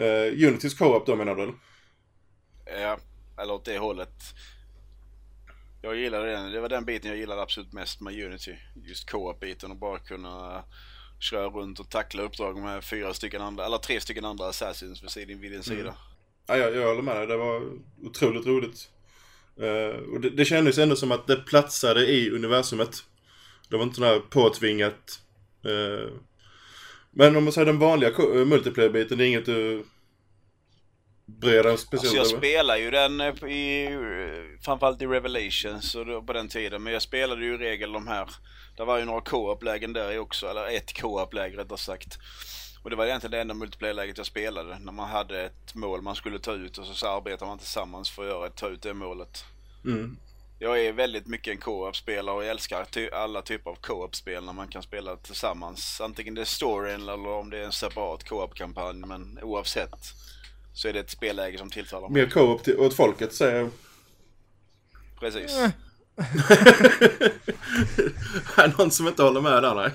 [0.00, 1.42] Uh, Unitys co-op då menar du?
[1.42, 1.54] eller?
[2.82, 2.98] Ja,
[3.38, 4.22] eller åt det hållet.
[5.82, 6.52] Jag gillade den.
[6.52, 8.56] Det var den biten jag gillade absolut mest med Unity.
[8.74, 10.64] Just co-op-biten och bara kunna
[11.20, 15.10] köra runt och tackla uppdrag med fyra stycken andra, eller tre stycken andra assassins vid
[15.10, 15.96] sin, vid din sida.
[16.46, 17.26] Ja, jag, jag håller med dig.
[17.26, 17.62] Det var
[18.02, 18.88] otroligt roligt.
[19.60, 23.04] Eh, och det, det kändes ändå som att det platsade i universumet.
[23.68, 25.20] Det var inte sådär påtvingat.
[25.64, 26.12] Eh,
[27.10, 29.84] men om man säger den vanliga eh, multiplayer-biten, det är inget du
[31.26, 32.38] bryr dig speciellt Alltså jag över?
[32.38, 33.88] spelar ju den i,
[34.64, 36.82] framförallt i Revelations och på den tiden.
[36.82, 38.28] Men jag spelade ju i regel de här.
[38.76, 42.18] Det var ju några co-op-lägen där också, eller ett co-op-läge rättare sagt.
[42.84, 44.78] Och det var egentligen det enda multiplayer-läget jag spelade.
[44.78, 48.10] När man hade ett mål man skulle ta ut och så, så arbetar man tillsammans
[48.10, 49.44] för att göra, ta ut det målet.
[49.84, 50.16] Mm.
[50.58, 54.52] Jag är väldigt mycket en co-op-spelare och jag älskar ty- alla typer av co-op-spel när
[54.52, 56.00] man kan spela tillsammans.
[56.00, 59.06] Antingen det är storyn eller om det är en separat co-op-kampanj.
[59.06, 59.94] Men oavsett
[60.74, 62.22] så är det ett spelläge som tilltalar mig.
[62.22, 63.70] Mer co-op till, åt folket säger jag.
[65.20, 65.56] Precis.
[68.56, 69.90] är det någon som inte håller med där nej?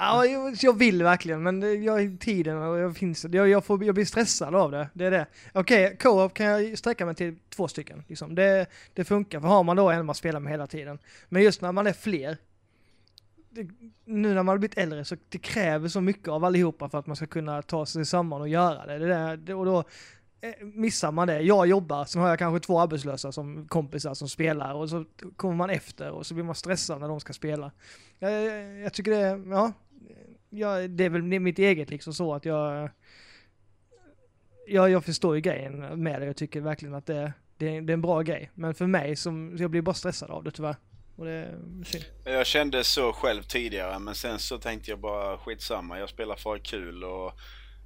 [0.00, 3.84] Ja, jag, jag vill verkligen, men jag har tiden och jag finns jag, jag, får,
[3.84, 4.88] jag blir stressad av det.
[4.92, 5.26] Det är det.
[5.52, 8.04] Okej, co-op kan jag sträcka mig till två stycken.
[8.08, 8.34] Liksom.
[8.34, 10.98] Det, det funkar, för har man då en man spelar med hela tiden.
[11.28, 12.36] Men just när man är fler,
[13.50, 13.68] det,
[14.04, 17.06] nu när man har blivit äldre så det kräver så mycket av allihopa för att
[17.06, 18.98] man ska kunna ta sig samman och göra det.
[18.98, 19.84] det, där, det och då
[20.40, 21.40] eh, missar man det.
[21.40, 25.04] Jag jobbar, sen har jag kanske två arbetslösa som kompisar som spelar och så
[25.36, 27.72] kommer man efter och så blir man stressad när de ska spela.
[28.18, 29.72] Jag, jag, jag tycker det, ja,
[30.50, 32.90] ja, det är väl mitt eget liksom så att jag,
[34.66, 36.26] jag, jag förstår ju grejen med det.
[36.26, 38.50] Jag tycker verkligen att det, det, det är en bra grej.
[38.54, 40.76] Men för mig, som, jag blir bara stressad av det tyvärr.
[41.16, 42.04] Och det är synd.
[42.24, 45.98] Jag kände så själv tidigare men sen så tänkte jag bara skitsamma.
[45.98, 47.32] Jag spelar för kul och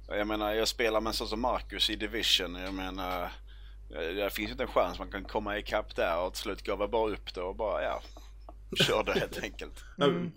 [0.07, 2.55] jag menar jag spelar med en sån som Marcus i Division.
[2.55, 3.31] Jag menar
[3.89, 6.89] det finns inte en chans man kan komma ikapp där och till slut gav jag
[6.89, 8.01] bara upp det och bara ja,
[8.75, 9.83] körde helt enkelt.
[10.01, 10.31] Mm.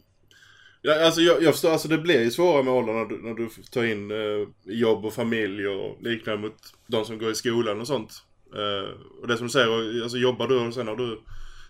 [0.87, 3.35] Ja, alltså jag, jag förstår, alltså det blir ju svårare med åldern när du, när
[3.35, 7.81] du tar in eh, jobb och familj och liknande mot de som går i skolan
[7.81, 8.13] och sånt.
[8.55, 11.21] Eh, och det som du säger, alltså jobbar du och sen har du,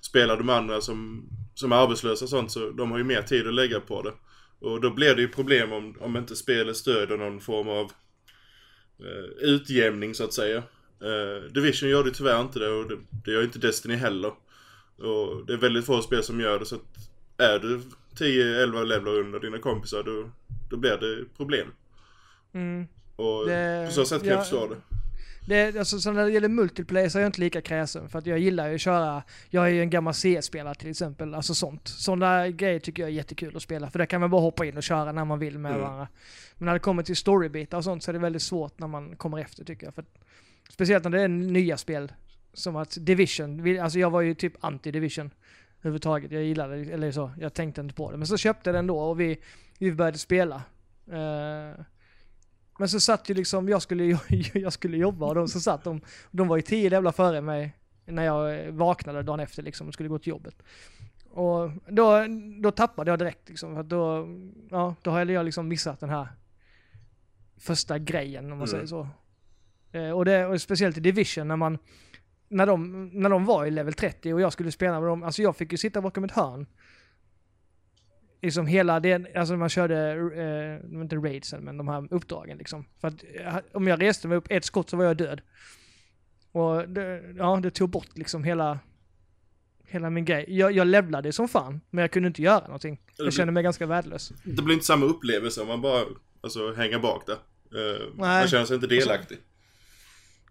[0.01, 3.23] spelar du med andra som, som är arbetslösa och sånt så de har ju mer
[3.23, 4.13] tid att lägga på det.
[4.59, 7.93] Och då blir det ju problem om, om inte spelet stöder någon form av
[9.01, 10.57] eh, utjämning så att säga.
[11.03, 14.33] Eh, Division gör det tyvärr inte det och det, det gör inte Destiny heller.
[14.99, 16.83] Och det är väldigt få spel som gör det så att
[17.39, 17.81] är du
[18.21, 20.31] 10-11 levlar under dina kompisar då,
[20.71, 21.69] då blir det problem.
[22.55, 22.87] Mm.
[23.17, 24.77] Och Det- på så sätt kan jag ja, förstå det.
[25.49, 28.09] Det, alltså, så när det gäller multiplayer så är jag inte lika kräsen.
[28.09, 31.35] För att jag gillar ju att köra, jag är ju en gammal CS-spelare till exempel,
[31.35, 31.89] alltså sånt.
[31.89, 33.91] Sådana grejer tycker jag är jättekul att spela.
[33.91, 35.83] För där kan man bara hoppa in och köra när man vill med Mm.
[35.83, 36.09] varandra.
[36.55, 39.17] Men när det kommer till storybitar och sånt så är det väldigt svårt när man
[39.17, 39.95] kommer efter tycker jag.
[39.95, 40.05] För
[40.71, 42.13] speciellt när det är nya spel.
[42.53, 45.31] Som att Division, vi- alltså jag var ju typ anti-Division.
[45.87, 48.17] Överhuvudtaget, jag gillade det, eller så, jag tänkte inte på det.
[48.17, 49.39] Men så köpte jag den då och vi,
[49.79, 50.57] vi började spela.
[51.07, 51.81] Eh,
[52.79, 54.05] men så satt ju liksom, jag skulle,
[54.55, 57.73] jag skulle jobba och de så satt de, de var ju tio jävla före mig
[58.05, 60.63] när jag vaknade dagen efter liksom och skulle gå till jobbet.
[61.31, 62.25] Och då,
[62.63, 64.29] då tappade jag direkt liksom, för då,
[64.71, 66.29] ja, då hade jag liksom missat den här
[67.57, 68.67] första grejen om man Mm.
[68.69, 69.09] säger så.
[69.93, 71.79] Eh, och, det, och speciellt i Division när man,
[72.49, 75.43] när de, när de var i level 30 och jag skulle spela med dem, alltså
[75.43, 76.67] jag fick ju sitta bakom ett hörn.
[78.43, 82.85] Liksom hela den, alltså man körde, eh, det inte raidsen, men de här uppdragen liksom.
[83.01, 85.41] För att eh, om jag reste mig upp ett skott så var jag död.
[86.53, 88.79] Och det, ja, det tog bort liksom hela,
[89.85, 90.45] hela min grej.
[90.49, 93.01] Jag, jag levlade som fan, men jag kunde inte göra någonting.
[93.17, 94.33] Jag kände mig ganska värdelös.
[94.45, 96.05] Det blir inte samma upplevelse om man bara
[96.41, 97.39] alltså, hänger bak där.
[97.73, 99.39] Eh, man känner sig inte delaktig.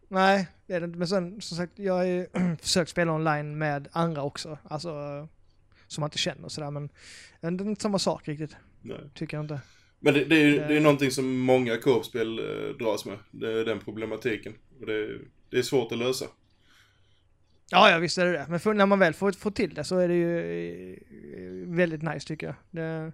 [0.07, 0.97] Nej, det är det inte.
[0.99, 2.27] Men sen, som sagt, jag har ju
[2.61, 4.57] försökt spela online med andra också.
[4.63, 4.89] Alltså,
[5.87, 6.71] som man inte känner och sådär.
[6.71, 6.89] Men
[7.41, 8.97] det är inte samma sak riktigt, Nej.
[9.13, 9.61] tycker jag inte.
[9.99, 10.79] Men det, det är ju det är Nej.
[10.79, 13.17] någonting som många co-op-spel eh, dras med.
[13.31, 14.53] Det är den problematiken.
[14.79, 16.25] Och det, det är svårt att lösa.
[17.69, 18.45] Ja, ja visst är det det.
[18.49, 22.01] Men för, när man väl får, får till det så är det ju eh, väldigt
[22.01, 22.55] nice tycker jag.
[22.71, 23.11] Det,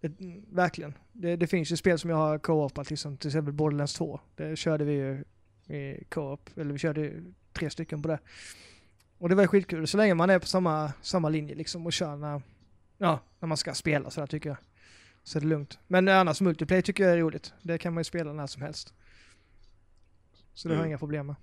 [0.00, 0.12] det,
[0.52, 0.94] verkligen.
[1.12, 4.20] Det, det finns ju spel som jag har co-opat, liksom, till exempel Borderlands 2.
[4.36, 5.24] Det körde vi ju
[5.70, 8.18] i co-op, eller vi körde tre stycken på det.
[9.18, 12.16] Och det var skitkul, så länge man är på samma, samma linje liksom och kör
[12.16, 12.42] när,
[12.98, 14.58] ja, när man ska spela sådär tycker jag.
[15.22, 15.78] Så är det lugnt.
[15.86, 17.52] Men annars multiplayer tycker jag är roligt.
[17.62, 18.94] Det kan man ju spela när som helst.
[20.54, 20.90] Så det har jag Mm.
[20.90, 21.36] inga problem med.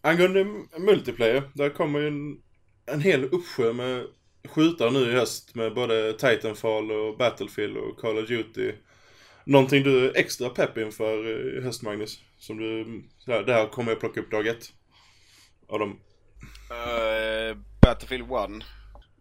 [0.00, 0.44] Angående
[0.78, 2.42] multiplayer, där kommer ju en,
[2.86, 4.06] en hel uppsjö med
[4.44, 8.72] skjutare nu i höst med både Titanfall och Battlefield och Call of Duty.
[9.46, 11.28] Någonting du är extra pepp inför
[11.58, 12.20] i höst Magnus?
[12.38, 12.84] Som du,
[13.26, 14.72] här, det här kommer jag plocka upp dag ett.
[15.68, 16.00] Av dem.
[16.70, 18.30] Eh, Battlefield 1.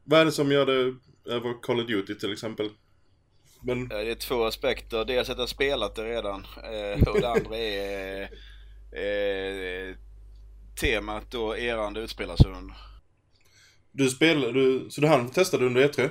[0.04, 0.96] Vad är det som gör det
[1.34, 2.70] över Call of Duty till exempel?
[3.64, 5.06] Men, Eh, Det är två aspekter.
[5.06, 8.22] Dels att jag spelat det redan eh, och det andra är
[8.92, 9.96] eh,
[10.82, 12.76] temat och eran det utspelar sig under.
[13.92, 16.04] du spelar, du, så du hann testa det under E3?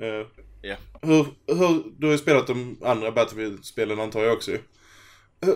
[0.00, 0.26] Eh,
[0.66, 0.76] Ja.
[1.02, 4.52] hur, hur, du har ju spelat de andra Battlefield-spelen antar jag också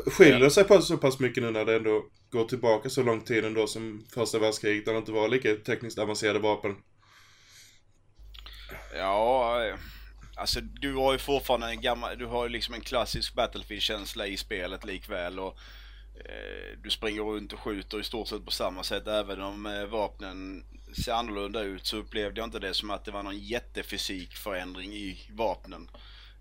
[0.06, 3.20] Skiljer det sig på så pass mycket nu när det ändå går tillbaka så lång
[3.20, 6.76] tid ändå som första världskriget där det inte var lika tekniskt avancerade vapen?
[8.94, 9.60] Ja,
[10.36, 14.36] alltså du har ju fortfarande en gammal, du har ju liksom en klassisk Battlefield-känsla i
[14.36, 15.58] spelet likväl och
[16.24, 19.84] Eh, du springer runt och skjuter i stort sett på samma sätt även om eh,
[19.84, 20.64] vapnen
[21.04, 25.30] ser annorlunda ut så upplevde jag inte det som att det var någon jättefysikförändring i
[25.30, 25.90] vapnen.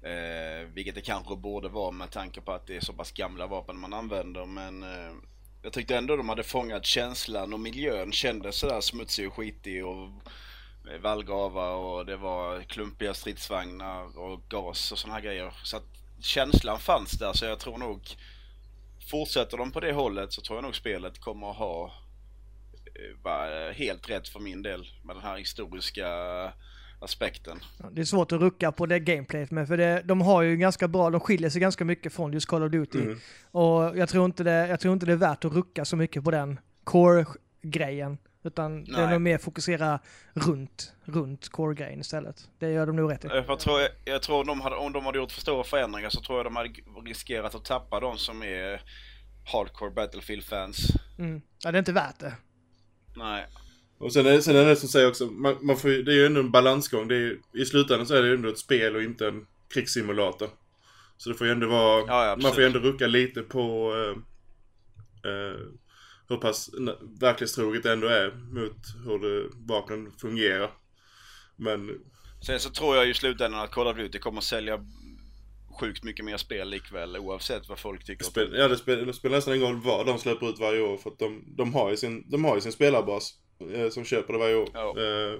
[0.02, 3.48] Eh, vilket det kanske borde vara med tanke på att det är så pass gamla
[3.48, 5.14] vapen man använder men eh,
[5.62, 9.98] jag tyckte ändå de hade fångat känslan och miljön kändes sådär smutsig och skitig och
[9.98, 15.54] eh, vallgrava vallgravar och det var klumpiga stridsvagnar och gas och sådana här grejer.
[15.64, 15.88] Så att
[16.22, 18.02] känslan fanns där så jag tror nog
[19.10, 23.72] fortsätter de på det hållet så tror jag nog spelet kommer att ha eh, vara
[23.72, 26.08] helt rätt för min del med den här historiska
[27.02, 27.60] aspekten.
[27.92, 30.88] Det är svårt att rucka på det gameplayet med, för det, de har ju ganska
[30.88, 33.02] bra, de skiljer sig ganska mycket från just Call of Duty.
[33.02, 33.18] Mm.
[33.52, 36.24] Och jag tror, inte det, jag tror inte det är värt att rucka så mycket
[36.24, 38.18] på den core-grejen.
[38.44, 39.12] Utan det är Nej.
[39.12, 40.00] nog mer fokusera
[40.34, 42.50] runt, runt core-grejen istället.
[42.60, 43.28] Det gör de nog rätt i.
[43.48, 46.38] Jag tror, jag tror de hade, om de hade gjort för stora förändringar så tror
[46.40, 46.70] jag de hade
[47.06, 48.82] riskerat att tappa de som är
[49.54, 50.78] hardcore Battlefield-fans.
[51.20, 51.42] Mm.
[51.64, 52.34] Ja, det är inte värt det.
[53.16, 53.46] Nej.
[53.98, 56.16] Och sen är, det- sen är det som säger också, man, man får, det är
[56.16, 57.08] ju ändå en balansgång.
[57.08, 60.50] Det är, I slutändan så är det ju ändå ett spel och inte en krigssimulator.
[61.18, 63.94] Så det får ju ändå vara, Ja, ja, man får ju ändå rucka lite på
[63.96, 65.58] eh, eh,
[66.30, 66.70] hur pass
[67.20, 70.72] verklighetstroget det ändå är mot hur det, vapnen fungerar.
[71.56, 72.00] Men
[72.42, 74.86] Sen så tror jag ju i slutändan att Call of Duty kommer att sälja
[75.80, 78.26] sjukt mycket mer spel likväl oavsett vad folk tycker.
[78.26, 80.98] spel, ja, det, spel, det spelar nästan ingen roll vad de släpper ut varje år
[80.98, 83.34] för att de, de, har, ju sin, de har ju sin spelarbas
[83.74, 84.70] eh, som köper det varje år.
[84.74, 84.96] Ja.
[85.00, 85.40] Eh,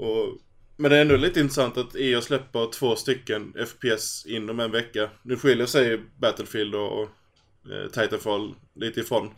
[0.00, 0.38] och,
[0.76, 5.10] men det är ändå lite intressant att EA släpper två stycken FPS inom en vecka.
[5.22, 7.02] Nu skiljer sig Battlefield och
[7.72, 9.30] eh, Titanfall lite ifrån.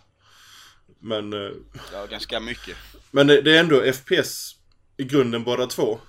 [0.98, 1.50] Men, eh,
[1.92, 2.76] Ja, ganska mycket.
[3.10, 4.56] men det, det är ändå FPS
[4.96, 6.00] i grunden båda två.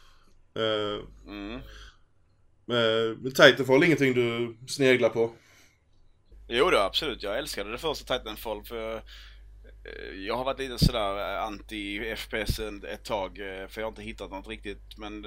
[0.56, 1.56] Eh, Mm.
[2.72, 5.32] eh, Titanfall är ingenting du sneglar på.
[6.48, 7.24] Jo då, absolut.
[7.24, 9.02] Jag älskade det första Titanfall för
[10.28, 13.36] jag har varit lite sådär anti FPS en- ett tag
[13.70, 14.98] för jag har inte hittat något riktigt.
[14.98, 15.26] Men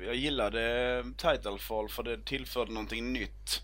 [0.00, 3.62] jag gillade Titanfall för det tillförde någonting nytt.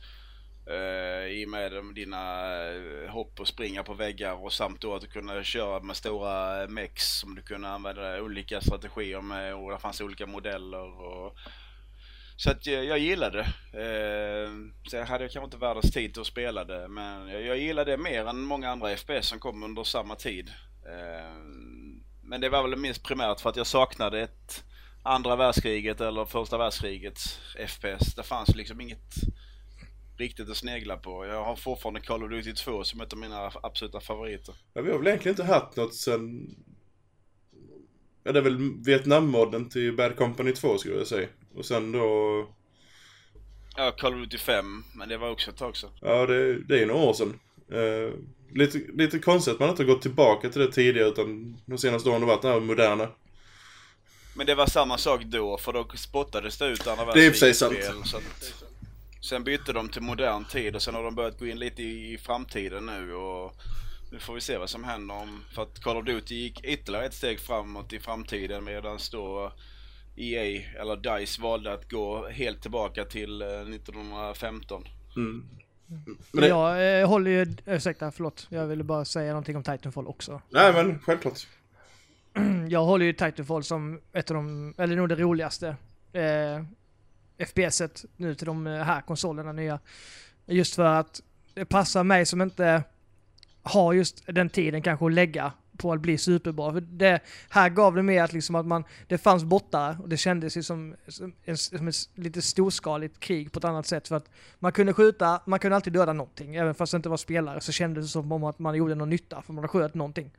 [0.70, 5.00] Uh, I och med dina eh, hopp och springa på väggar och samt då att
[5.00, 9.70] du kunde köra med stora eh, mex som du kunde använda olika strategier med och
[9.70, 11.36] det fanns olika modeller och
[12.36, 13.78] så att jag, jag gillade det.
[13.78, 14.50] Uh,
[14.90, 17.90] sen hade jag kanske inte världens tid till att spela det men jag, jag gillade
[17.90, 20.48] det mer än många andra FPS som kom under samma tid.
[20.86, 21.42] Uh,
[22.22, 24.64] men det var väl minst primärt för att jag saknade ett
[25.02, 28.14] andra världskriget eller första världskrigets FPS.
[28.14, 29.14] Det fanns liksom inget
[30.18, 31.26] riktigt att snegla på.
[31.26, 34.54] Jag har fortfarande Call of Duty 2 som ett av mina absoluta favoriter.
[34.74, 36.54] Ja, vi har väl egentligen inte haft något sen...
[38.24, 41.28] Ja, det är väl Vietnam-modden till Bad Company 2 skulle jag säga.
[41.54, 42.48] Och sen då...
[43.76, 45.90] Ja, Call of Duty 5, men det var också ett tag sedan.
[46.00, 47.40] Ja, det, det är några år sedan.
[47.72, 48.14] Eh,
[48.54, 52.08] lite, lite konstigt att man inte har gått tillbaka till det tidigare utan de senaste
[52.08, 53.08] åren har varit det här moderna.
[54.36, 57.48] Men det var samma sak då, för då spottades det ut andra Det är sig
[57.48, 58.22] världskrigets spel,
[59.26, 62.18] Sen bytte de till modern tid och sen har de börjat gå in lite i
[62.22, 63.54] framtiden nu och
[64.12, 67.06] nu får vi se vad som händer om, för att Call of Duty gick ytterligare
[67.06, 69.52] ett steg framåt i framtiden medan då
[70.16, 74.84] EA, eller DICE, valde att gå helt tillbaka till eh, 1915.
[75.16, 75.48] Mm.
[76.32, 78.46] Men det, Jag eh, håller ju, ursäkta, förlåt.
[78.50, 80.40] Jag ville bara säga någonting om Titanfall också.
[80.50, 81.46] Nej men självklart.
[82.68, 85.76] Jag håller ju Titanfall som ett av de, eller nog det roligaste
[86.12, 86.62] eh,
[87.38, 89.78] FPSet nu till de eh, här konsolerna nya.
[90.46, 91.22] Just för att
[91.54, 92.82] det passar mig som inte
[93.62, 96.72] har just den tiden kanske att lägga på att bli superbra.
[96.72, 100.16] För det, här gav det mer att, liksom att man, det fanns bottar och det
[100.16, 104.08] kändes ju som, som, en, som ett lite storskaligt krig på ett annat sätt.
[104.08, 106.56] För att man kunde skjuta, man kunde alltid döda någonting.
[106.56, 109.10] Även fast det inte var spelare så kändes det som om att man gjorde någon
[109.10, 110.30] nytta för man sköt någonting.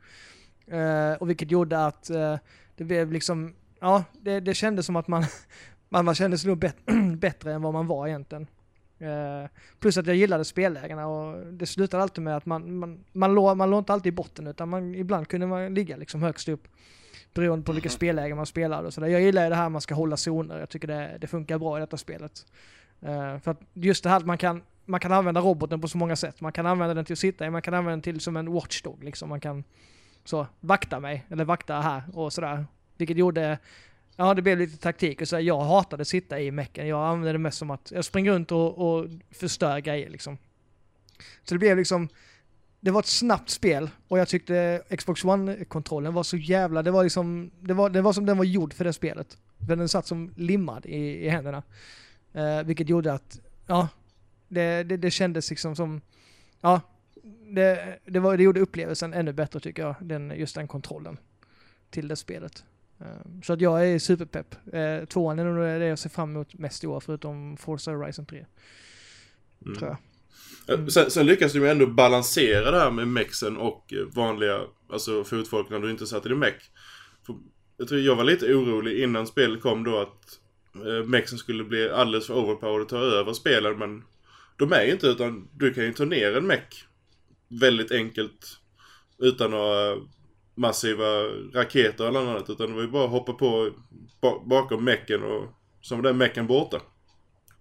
[0.72, 2.36] Uh, och vilket gjorde att uh,
[2.76, 5.24] det blev liksom, ja, det, det kändes som att man,
[5.88, 6.76] man, man kände sig nog bet
[7.18, 8.46] bättre än vad man var egentligen.
[9.02, 9.48] Uh,
[9.80, 13.56] plus att jag gillade spellägena och det slutade alltid med att man, man, man, låg,
[13.56, 16.68] man låg inte alltid i botten utan man, ibland kunde man ligga liksom högst upp.
[17.34, 17.92] Beroende på vilka mhm.
[17.92, 19.08] spellägen man spelade och sådär.
[19.08, 20.58] Jag gillar ju det här man ska hålla zoner.
[20.58, 22.46] Jag tycker det, det funkar bra i detta spelet.
[23.02, 25.98] Uh, för att just det här att man kan, man kan använda roboten på så
[25.98, 26.40] många sätt.
[26.40, 28.52] Man kan använda den till att sitta i, man kan använda den till som en
[28.52, 29.28] watchdog liksom.
[29.28, 29.64] Man kan
[30.24, 32.66] så, vakta mig, eller vakta här och sådär.
[32.96, 33.58] Vilket gjorde,
[34.18, 36.88] ja det blev lite taktik och så jag hatade att sitta i mecken.
[36.88, 40.38] Jag använde det mest som att jag springer runt och, och förstör grejer liksom.
[41.44, 42.08] Så det blev liksom,
[42.80, 47.02] det var ett snabbt spel och jag tyckte Xbox One-kontrollen var så jävla, det var
[47.02, 49.38] liksom, det var, det var som den var gjord för det spelet.
[49.66, 51.62] För den satt som limmad i, i händerna.
[52.36, 53.88] Uh, vilket gjorde att, ja,
[54.48, 56.00] det, det, det kändes liksom som,
[56.60, 56.80] ja,
[57.54, 61.18] det, det, var, det gjorde upplevelsen ännu bättre tycker jag, den, just den kontrollen
[61.90, 62.64] till det spelet.
[63.00, 64.54] Ehm, så att jag är superpepp.
[64.74, 68.26] Uh, tvåan är nog det jag ser fram emot mest i år, förutom Forza Horizon
[68.26, 68.46] 3.
[69.66, 69.78] Mm.
[69.78, 69.98] Tror jag.
[70.74, 70.90] Mm.
[70.90, 74.60] Sen, sen lyckas du ändå balansera det här med mexen och vanliga,
[74.92, 76.70] alltså fotfolk när du inte satt i din meck.
[77.76, 80.40] Jag tror jag var lite orolig innan spelet kom då att
[80.74, 84.02] eh, mexen skulle bli alldeles för overpowered och ta över spelen men
[84.56, 86.84] de är ju inte utan du kan ju ta ner en meck
[87.48, 88.58] väldigt enkelt
[89.18, 89.96] utan några
[90.58, 91.04] massiva
[91.54, 92.50] raketer eller annat.
[92.50, 93.70] Utan det var ju bara att hoppa på
[94.44, 95.44] bakom mecken och
[95.80, 96.80] så var den mecken borta.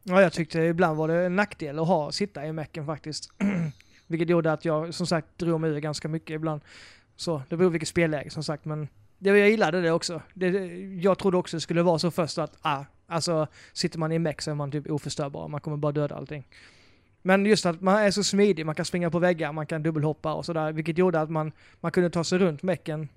[0.03, 3.29] Ja, jag tyckte ibland var det en nackdel att ha, sitta i mecken faktiskt.
[4.07, 6.61] Vilket gjorde att jag som sagt drog mig ur ganska mycket ibland.
[7.15, 10.21] Så det beror på vilket spelläge som sagt men det, jag gillade det också.
[10.33, 10.47] Det,
[11.01, 14.41] jag trodde också det skulle vara så först att, ah, alltså sitter man i meck
[14.41, 15.47] så är man typ oförstörbar.
[15.47, 16.47] Man kommer bara döda allting.
[17.27, 20.33] Men just att man är så smidig, man kan springa på väggar, man kan dubbelhoppa
[20.33, 23.09] och sådär, vilket gjorde att man, man kunde ta sig runt mecken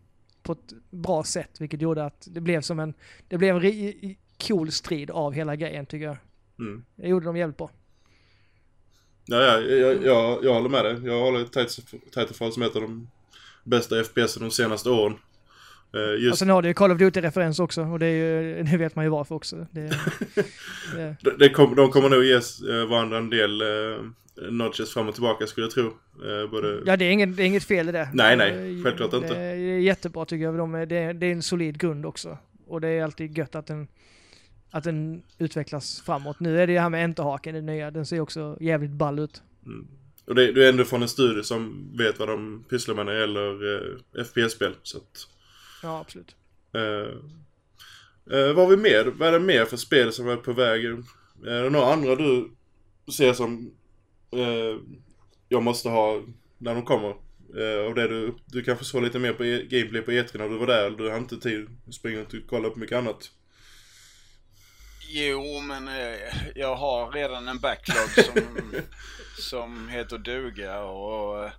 [0.43, 2.95] på ett bra sätt, vilket gjorde att det blev som en,
[3.29, 4.17] det blev en
[4.49, 6.17] cool strid av hela grejen tycker jag.
[6.59, 6.85] Mm.
[6.97, 7.71] Det gjorde de jävligt bra.
[9.25, 11.01] Ja, ja jag, jag, jag håller med dig.
[11.05, 11.45] Jag håller
[12.11, 13.09] Titanfall som ett av de
[13.65, 15.17] bästa FPS de senaste åren.
[15.95, 16.33] Uh, just...
[16.33, 18.97] Och sen har du ju Call of Duty-referens också och det, är ju, det vet
[18.97, 19.67] man ju varför också.
[19.71, 19.81] Det,
[20.95, 21.37] det...
[21.39, 23.99] det kom, de kommer nog ge uh, varandra en del uh,
[24.51, 25.85] notches fram och tillbaka skulle jag tro.
[25.85, 26.83] Uh, både...
[26.87, 28.09] Ja, det är, inget, det är inget fel i det.
[28.13, 29.35] Nej, nej, självklart inte.
[29.35, 30.59] Det är jättebra tycker jag.
[30.59, 32.39] De det, är, det är en solid grund också.
[32.67, 33.89] Och det är alltid gött att den,
[34.71, 36.41] att den utvecklas framåt.
[36.41, 37.91] Nu är det ju här med enterhaken, det nya.
[37.91, 39.43] Den ser också jävligt ball ut.
[39.67, 39.87] Mm.
[40.27, 43.13] Och det, det, är ändå från en studio som vet vad de pysslar med när
[43.13, 44.73] det gäller FPS-spel.
[44.83, 45.27] Så att...
[45.83, 46.37] Ja, absolut.
[46.77, 46.83] Uh,
[48.33, 49.05] uh, vad har vi mer?
[49.05, 50.85] Vad är det mer för spel som är på väg?
[50.85, 52.51] Är det några andra du
[53.17, 53.75] ser som
[54.37, 54.81] uh,
[55.49, 56.23] jag måste ha
[56.59, 57.09] när de kommer?
[57.59, 60.49] Uh, och det du, du kanske såg lite mer på e gameplay på E3 när
[60.49, 63.31] du var där, du har inte tid att springa och kolla på mycket annat?
[65.13, 65.91] Jo, men
[66.55, 68.43] jag har redan en backlog som,
[69.39, 71.51] som heter duga och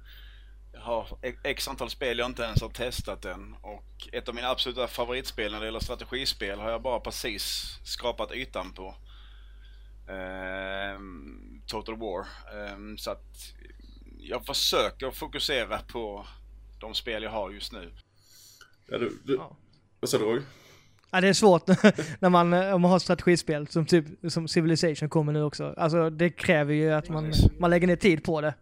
[0.81, 1.07] har
[1.43, 3.55] x antal spel jag inte ens har testat än.
[3.61, 8.31] Och ett av mina absoluta favoritspel när det gäller strategispel har jag bara precis skrapat
[8.31, 8.95] ytan på.
[10.07, 12.25] Um, Total War.
[12.73, 13.53] Um, så att
[14.19, 16.25] jag försöker fokusera på
[16.79, 17.91] de spel jag har just nu.
[18.87, 19.55] Ja, du, du, ja.
[19.99, 20.43] Vad sa du Roger?
[21.11, 21.67] Ja, det är svårt
[22.19, 25.73] när man, om man har strategispel som typ som Civilization kommer nu också.
[25.77, 28.53] Alltså det kräver ju att man, man lägger ner tid på det.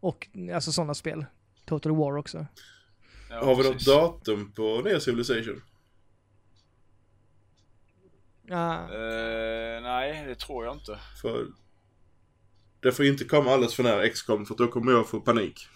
[0.00, 1.26] Och alltså sådana spel.
[1.68, 2.46] Total War också.
[3.30, 5.62] Ja, Har vi något datum på nya Civilization?
[8.46, 8.88] Ja.
[8.90, 10.98] Uh, nej, det tror jag inte.
[11.22, 11.46] För
[12.80, 15.68] det får inte komma alldeles för nära XCOM för då kommer jag få panik.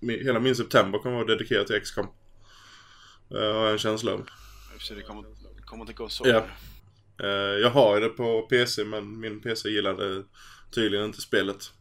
[0.00, 2.06] Hela min september kommer vara dedikerad till XCOM.
[3.34, 4.28] Uh, har jag en känsla av.
[4.88, 5.24] det kommer,
[5.64, 6.28] kommer inte gå så.
[6.28, 6.46] Ja.
[7.22, 10.24] Uh, jag har det på PC men min PC gillade
[10.70, 11.72] tydligen inte spelet.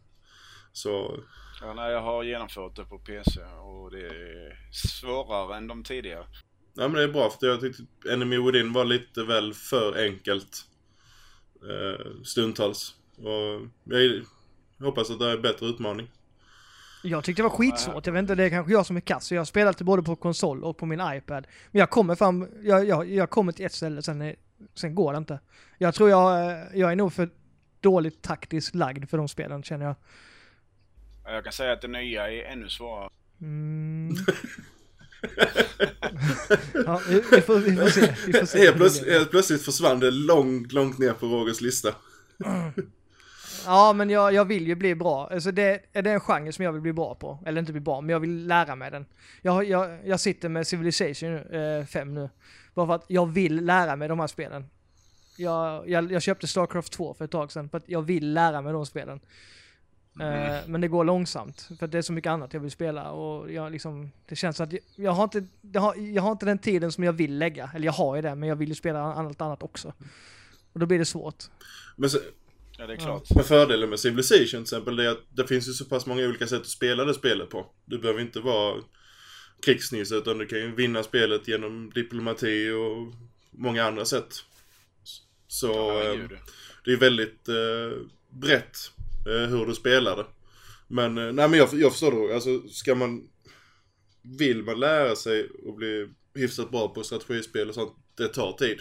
[0.72, 1.24] Så
[1.66, 6.26] Ja, nej, jag har genomfört det på PC och det är svårare än de tidigare.
[6.74, 10.66] Ja men det är bra för jag tyckte Enemy Within var lite väl för enkelt
[11.62, 12.96] eh, stundtals.
[13.18, 14.24] Och jag
[14.86, 16.12] hoppas att det är en bättre utmaning.
[17.04, 18.06] Jag tyckte det var skitsvårt.
[18.06, 19.32] Jag vet inte, det är kanske jag som är kass.
[19.32, 21.48] Jag har spelat det både på konsol och på min iPad.
[21.72, 24.36] Men jag kommer fram, jag, jag, jag kommer till ett ställe, sen,
[24.76, 25.40] sen går det inte.
[25.78, 27.30] Jag tror jag, jag är nog för
[27.80, 29.96] dåligt taktiskt lagd för de spelen känner jag.
[31.26, 33.10] Jag kan säga att det nya är ännu svårare.
[33.42, 34.16] Mm.
[36.86, 38.14] ja, vi, vi, får, vi får se.
[38.26, 38.60] Vi får se.
[38.60, 41.96] Helt plötsligt, helt plötsligt försvann det långt, långt ner på Rogers lista.
[43.66, 45.30] Ja, men jag, jag vill ju bli bra.
[45.32, 47.40] Alltså det, är det en genre som jag vill bli bra på?
[47.46, 49.06] Eller inte bli bra, men jag vill lära mig den.
[49.42, 51.40] Jag, jag, jag sitter med Civilization
[51.88, 52.30] 5 eh, nu.
[52.74, 54.66] Bara för att jag vill lära mig de här spelen.
[55.38, 58.62] Jag, jag, jag köpte Starcraft 2 för ett tag sedan för att jag vill lära
[58.62, 59.20] mig de spelen.
[60.20, 60.52] Mm.
[60.52, 63.52] Uh, men det går långsamt för det är så mycket annat jag vill spela och
[63.52, 66.60] jag liksom, det känns att jag, jag, har inte, jag, har, jag har inte den
[66.60, 67.72] tiden som jag vill lägga.
[67.76, 69.94] Eller jag har ju det, men jag vill ju spela allt annat också.
[70.74, 71.44] Och då blir det svårt.
[71.96, 72.20] Men så,
[72.78, 73.24] Ja, det är klart.
[73.36, 76.48] Men fördelen med Civilization till exempel är att det finns ju så pass många olika
[76.48, 77.66] sätt att spela det spelet på.
[77.86, 78.82] Du behöver inte vara
[79.66, 83.14] krigsnisse utan du kan ju vinna spelet genom diplomati och
[83.52, 84.36] många andra sätt.
[85.48, 86.32] Så Ja, eh, gud.
[86.86, 88.00] det är väldigt eh,
[88.30, 88.93] brett eh,
[89.26, 90.26] hur du spelar det.
[90.88, 92.36] Men, eh, nej men jag, jag förstår det.
[92.36, 93.28] Alltså ska man,
[94.40, 98.80] vill man lära sig och bli hyfsat bra på strategispel och sånt, det tar tid.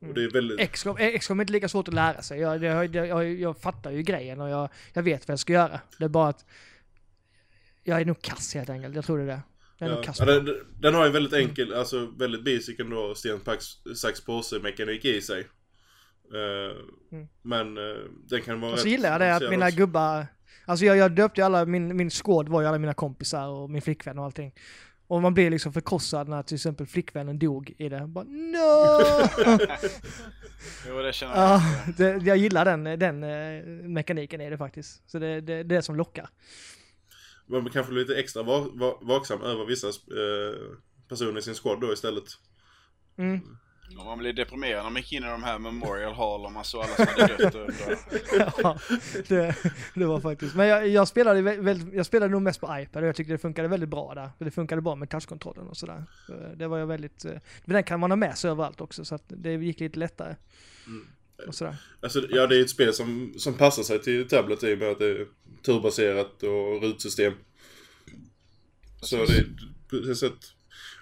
[0.00, 2.40] Och det är väldigt, XCOM, eh, XCOM är inte lika svårt att lära sig.
[2.40, 5.80] Jag, jag, jag, jag fattar ju grejen och jag, jag vet vad jag ska göra.
[5.98, 6.44] Det är bara att
[7.82, 8.94] jag är nog kass helt enkelt.
[8.94, 9.42] Jag tror det är det.
[9.78, 13.40] Ja, ja, den, den har ju väldigt enkel, alltså väldigt basic ändå sten,
[13.96, 15.46] sax, påse mekanik i sig.
[17.12, 17.28] Mm.
[17.42, 19.78] Men eh, den kan vara Och så gillar jag det att mina också.
[19.78, 20.26] gubbar,
[20.64, 23.70] alltså jag, jag döpte ju alla, min, min squad var ju alla mina kompisar och
[23.70, 24.52] min flickvän och allting.
[25.08, 28.06] Och man blir liksom förkrossad när till exempel flickvännen dog i det.
[28.06, 29.00] Bara no!
[30.88, 31.96] Jo, det känner ja, jag.
[31.96, 35.10] det, jag gillar den, den eh, mekaniken i det faktiskt.
[35.10, 36.28] Så det, det, det är det som lockar.
[37.46, 40.56] Man kanske blir lite extra va, va, vaksam över vissa eh,
[41.08, 42.24] personer i sin squad då istället.
[43.18, 43.40] Mm.
[43.98, 46.64] Om man blir deprimerad när man gick in i de här Memorial Hall och man
[46.64, 47.98] såg alla som hade dött under.
[48.62, 48.78] ja,
[49.28, 49.54] det,
[49.94, 50.54] det var faktiskt.
[50.54, 53.32] Men jag, jag, spelade, vä- väldigt, jag spelade nog mest på iPad och jag tyckte
[53.32, 54.30] det funkade väldigt bra där.
[54.38, 56.04] För det funkade bra med touchkontrollen och sådär.
[56.26, 57.24] Så Det var jag väldigt...
[57.24, 57.32] eh,
[57.64, 60.36] Men den kan man ha med sig överallt också så att det gick lite lättare.
[61.48, 61.76] Och sådär.
[62.02, 64.88] Alltså, ja, det är ett spel som, som passar sig till tablet i och med
[64.90, 65.26] att det är
[65.64, 67.32] turbaserat och rutsystem.
[69.00, 69.16] Så
[70.06, 70.32] det sätt.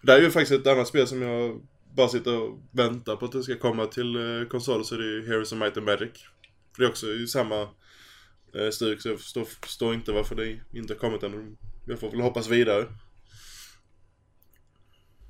[0.02, 1.60] Det är ju faktiskt ett annat spel som jag
[1.94, 5.08] bara sitter och väntar på att det ska komma till eh, konsol så det är
[5.08, 6.26] ju Heroes of Might and Magic.
[6.74, 7.68] För det är också i samma
[8.54, 11.56] eh, stuk så jag förstår, förstår inte varför det inte har kommit än.
[11.86, 12.86] Jag får väl hoppas vidare.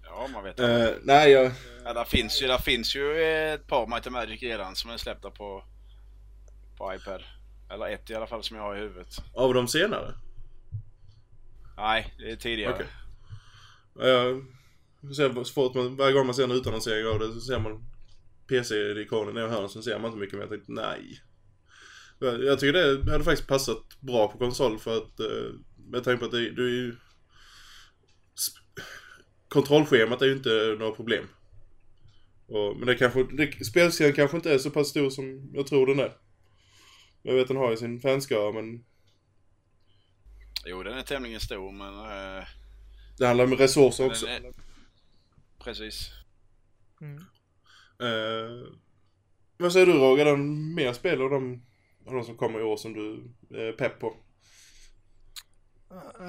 [0.04, 0.60] Ja, man vet.
[0.60, 1.52] Eh, nej, jag...
[1.84, 4.96] Ja, där finns ju, där finns ju ett par Might and Magic redan som är
[4.96, 5.64] släppta på,
[6.78, 7.22] på iPad.
[7.70, 9.16] Eller ett i alla fall som jag har i huvudet.
[9.34, 10.14] Av de senare?
[11.76, 12.86] Nej, det är tidigare.
[13.94, 14.44] Jag ser,
[15.12, 17.84] så fort man, varje gång man ser en utannonsering av det så ser man
[18.48, 20.42] PC-ikonen nere i hörnet så ser man inte mycket mer.
[20.42, 21.20] Jag tänkte nej.
[22.18, 26.24] Jag tycker det hade faktiskt passat bra på konsol för att eh, med tanke på
[26.24, 26.96] att det, du är ju...
[29.48, 31.24] Kontrollschemat är ju inte några problem.
[32.46, 35.86] Och, men det kanske, det, spelserien kanske inte är så pass stor som jag tror
[35.86, 36.12] den är.
[37.22, 38.84] Jag vet den har ju sin fanskara men
[40.66, 41.98] Jo, den är tämligen stor men...
[41.98, 42.44] Eh,
[43.18, 44.26] det handlar om resurser också.
[44.26, 44.52] är,
[45.64, 46.10] precis.
[47.00, 47.16] Mm.
[48.00, 48.66] Eh,
[49.56, 51.62] vad säger du Roger, den mer spel av de,
[52.06, 54.16] av de som kommer i år som du är pepp på?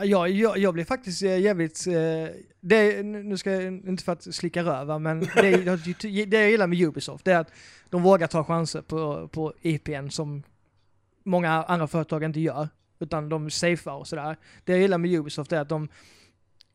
[0.04, 4.12] Jag, jag, jag blir faktiskt eh, jävligt, eh, det, är- nu ska jag inte för
[4.12, 5.80] att slicka röva, men det, jag-
[6.30, 7.52] det jag gillar med Ubisoft det är att
[7.90, 10.44] de vågar ta chanser på, på IPn som
[11.24, 12.70] många andra företag inte gör.
[13.00, 14.38] Utan de safear och sådär.
[14.64, 15.88] Det jag gillar med Ubisoft är att de,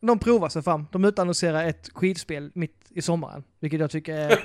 [0.01, 0.87] de provar sig fram.
[0.91, 3.43] De utannonserar ett skidspel mitt i sommaren.
[3.59, 4.39] Vilket jag tycker är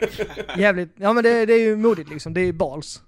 [0.59, 3.03] jävligt, ja men det, det är ju modigt liksom, det är balls.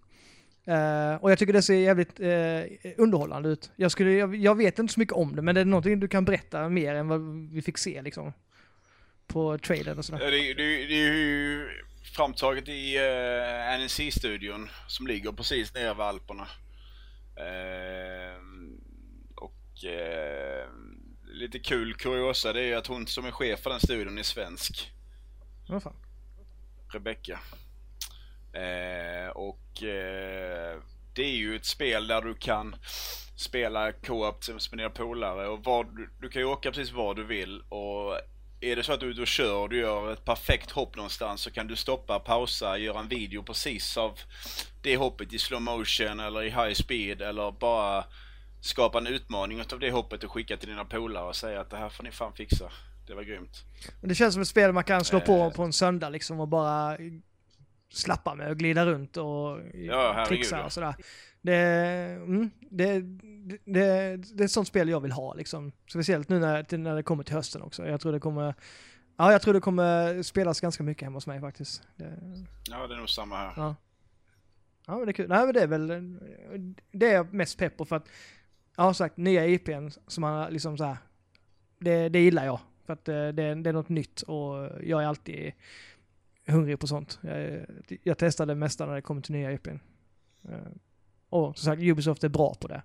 [0.64, 3.70] Eh, och jag tycker det ser jävligt eh, underhållande ut.
[3.76, 6.08] Jag, skulle, jag, jag vet inte så mycket om det, men det är någonting du
[6.08, 7.20] kan berätta mer än vad
[7.52, 8.32] vi fick se liksom.
[9.26, 10.20] På trailern och sådär.
[10.24, 11.68] Ja, Det, det, det är ju
[12.16, 16.46] framtaget i uh, NNC-studion som ligger precis nere vid Alperna.
[17.36, 18.38] Eh,
[19.34, 20.68] och eh,
[21.38, 24.22] lite kul kuriosa det är ju att hon som är chef för den studion är
[24.22, 24.92] svensk.
[25.68, 25.96] Vad fan.
[26.92, 27.40] Rebecca.
[28.52, 30.80] Eh, och eh,
[31.14, 32.76] det är ju ett spel där du kan
[33.36, 37.14] spela co-op tillsammans med dina polare och vad, du, du kan ju åka precis var
[37.14, 38.20] du vill och
[38.60, 40.96] är det så att du är ute och kör och du gör ett perfekt hopp
[40.96, 44.20] någonstans så kan du stoppa, pausa, göra en video precis av
[44.82, 48.04] det hoppet i slow motion eller i high speed eller bara
[48.60, 51.76] skapa en utmaning utav det hoppet och skicka till dina polare och säga att det
[51.76, 52.70] här får ni fan fixa.
[53.06, 53.64] Det var grymt.
[54.00, 55.50] Men det känns som ett spel man kan slå på Eh.
[55.52, 56.96] på en söndag liksom och bara
[57.92, 60.94] slappa med och glida runt och Ja, trixa och sådär.
[61.42, 65.72] Det, mm, det, det, det, det är ett sånt spel jag vill ha liksom.
[65.90, 67.86] Speciellt nu när, när det kommer till hösten också.
[67.86, 68.54] Jag tror det kommer,
[69.16, 71.82] ja jag tror det kommer spelas ganska mycket hemma hos mig faktiskt.
[71.96, 72.18] Det,
[72.70, 73.52] Ja, det är nog samma här.
[73.56, 73.74] Ja.
[74.86, 75.28] Ja men det är kul.
[75.28, 75.88] Nej men det är väl,
[76.92, 78.08] det är jag mest pepp på för att,
[78.78, 80.96] ja sagt, nya IPn som man liksom så här,
[81.78, 82.60] det, det gillar jag.
[82.86, 85.52] För att eh, det, det är något nytt och jag är alltid
[86.46, 87.18] hungrig på sånt.
[87.22, 87.66] Jag,
[88.02, 89.78] jag testar det mesta när det kommer till nya IPn.
[90.48, 90.58] Eh,
[91.28, 92.82] Och som sagt, Ubisoft är bra på det,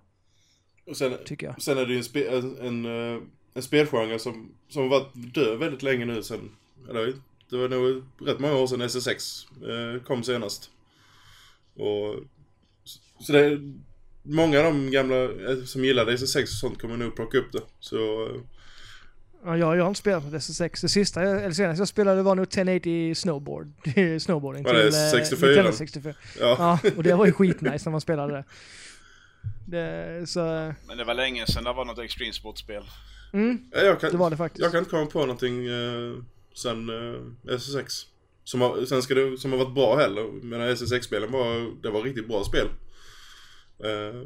[0.85, 1.61] Och sen, tycker jag.
[1.61, 3.21] sen är det ju en, spe, en, en, eh,
[3.53, 6.51] en spelgenre som, som varit död väldigt länge nu sen,
[6.89, 7.13] eller
[7.49, 9.47] det var nog rätt många år sedan SSX
[10.05, 10.71] kom senast.
[11.75, 12.15] Och,
[13.19, 13.59] så det
[14.23, 17.61] många av de gamla eh, som gillade SSX och sånt kommer nog plocka upp det.
[17.79, 17.95] Så,
[18.25, 18.41] eh,
[19.45, 20.81] Ja, jag, jag har inte spelat på SS6.
[20.81, 23.71] Det sista, eller senast jag spelade var nog 1080 snowboard.
[24.21, 24.63] snowboarding.
[24.63, 25.47] Var det eh, 64?
[25.47, 26.13] Nintendo 64.
[26.39, 26.79] ja.
[26.83, 28.43] Ja, och det var ju skitnice när man spelade det.
[29.65, 32.83] det så, Men det var länge sedan det var något Extreme Sportspel.
[33.33, 34.61] mm, Ja, Jag kan, det var det faktiskt.
[34.63, 36.13] Jag kan inte komma på någonting eh,
[36.53, 37.93] sen eh, SSX.
[38.43, 40.31] Som har, sen ska det, som har varit bra heller.
[40.43, 42.67] Men SSX-spelen var, det var riktigt bra spel.
[43.83, 44.21] Eh,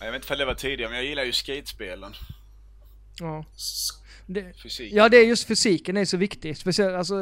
[0.00, 2.12] Jag vet inte om det var tidigare, men jag gillar ju skatespelen.
[3.20, 3.44] Ja.
[4.26, 4.92] Det, Fysik.
[4.92, 6.56] ja, det är just fysiken är så viktig.
[6.56, 7.14] Speciellt, alltså,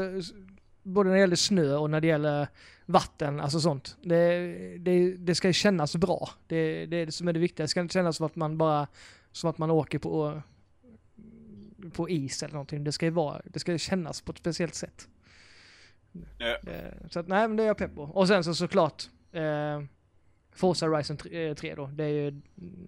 [0.82, 2.48] både när det gäller snö och när det gäller
[2.86, 3.96] vatten, alltså sånt.
[4.02, 4.48] Det,
[4.78, 6.30] det, det ska kännas bra.
[6.46, 7.64] Det, det är det som är det viktiga.
[7.64, 8.86] Det ska inte kännas som att man bara,
[9.32, 10.42] som att man åker på,
[11.92, 12.84] på is eller någonting.
[12.84, 15.08] Det ska ju vara, det ska kännas på ett speciellt sätt.
[16.38, 16.58] Ja.
[16.62, 18.02] Det, så att, nej men det är jag pepp på.
[18.02, 19.02] Och sen så såklart,
[19.32, 19.82] eh,
[20.58, 21.86] Forza Horizon 3, 3 då.
[21.86, 22.40] Det är ju,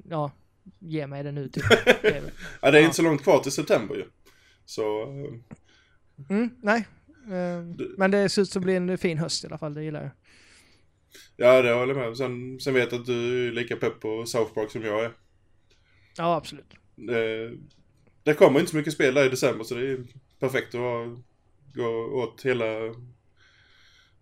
[0.09, 0.33] ja,
[0.79, 1.65] ge mig det nu typ.
[1.85, 2.23] Det är,
[2.63, 2.85] ja, det är Ja.
[2.85, 4.05] inte så långt kvar till september ju.
[4.65, 5.35] Så, eh,
[6.31, 6.87] Mm, nej.
[7.25, 7.65] Eh,
[7.99, 10.03] Men det ser ut som att bli en fin höst i alla fall, det gillar
[10.03, 10.11] jag.
[11.37, 12.17] ja det håller jag med.
[12.17, 15.13] Sen, sen vet jag att du är lika pepp på South Park som jag är.
[16.17, 16.75] Ja, absolut.
[16.97, 17.53] Det,
[18.23, 20.05] det kommer inte så mycket spel där i december så det är
[20.39, 21.19] perfekt att
[21.75, 21.89] gå
[22.23, 22.65] åt hela...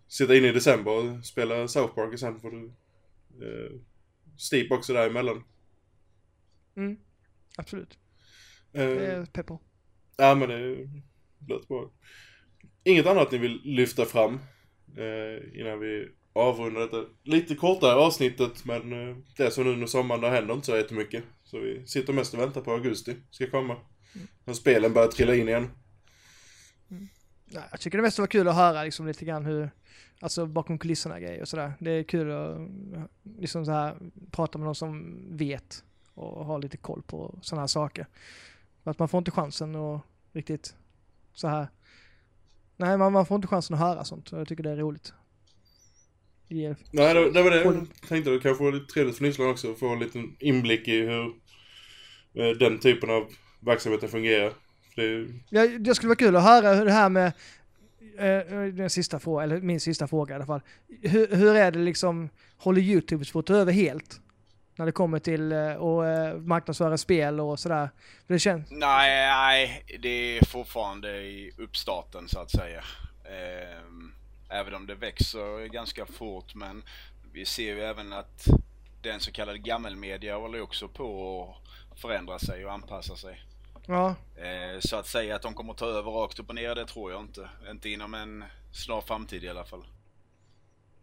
[0.09, 2.73] Sitta inne i december och spela South Park och sen får du
[3.43, 3.81] eh,
[4.37, 5.45] Steep också däremellan.
[6.77, 6.97] Mm,
[7.57, 7.99] absolut.
[8.73, 9.61] Eh, Det är jag pepp på.
[10.17, 10.89] Ja men det
[11.49, 11.91] låter bra.
[12.85, 14.35] Inget annat ni vill lyfta fram
[14.97, 19.87] eh, innan vi avrundar detta lite kortare avsnittet men eh, det är så nu under
[19.87, 21.25] sommaren, det händer inte så jättemycket.
[21.45, 23.77] Så vi sitter mest och väntar på augusti ska komma.
[24.45, 25.71] När spelen börjar trilla in igen.
[27.51, 29.71] Ja, jag tycker det mest var kul att höra liksom lite grann hur,
[30.21, 31.73] alltså bakom kulisserna grejer och sådär.
[31.79, 32.59] Det är kul att
[33.39, 33.97] liksom så här
[34.31, 38.07] prata med någon som vet och har lite koll på sådana här saker.
[38.85, 40.03] För att man får inte chansen att
[40.33, 40.75] riktigt
[41.35, 41.69] så här.
[42.77, 45.13] Nej, man, man får inte chansen att höra sånt jag tycker det är roligt.
[46.49, 48.31] Det ger, Nej det, det var det jag tänkte.
[48.31, 51.27] Det kanske var lite trevligt för lyssnarna också att få en liten inblick i hur
[52.35, 53.29] eh, den typen av
[53.61, 54.53] verksamheten fungerar.
[54.97, 57.33] Det, Ja, det skulle vara kul att höra hur det här med eh,
[58.19, 60.61] Eh, eh, den sista frågan, eller min sista fråga i alla fall.
[61.03, 64.21] Hur, hur är det liksom, håller YouTube på att ta över helt?
[64.77, 67.91] När det kommer till eh, att marknadsföra spel och sådär.
[68.27, 72.85] För det känns, Nej, nej, det är fortfarande i uppstarten så att säga.
[73.25, 74.13] Ehm,
[74.51, 76.83] även om det växer ganska fort men
[77.33, 78.47] vi ser ju även att
[79.03, 81.57] den så kallade gammelmedia håller också på
[81.93, 83.48] att förändra sig och anpassa sig
[83.89, 86.87] ja, Eh, Så att säga att de kommer ta över rakt upp och ner, det
[86.87, 87.49] tror jag inte.
[87.71, 89.85] Inte inom en snar framtid i alla fall.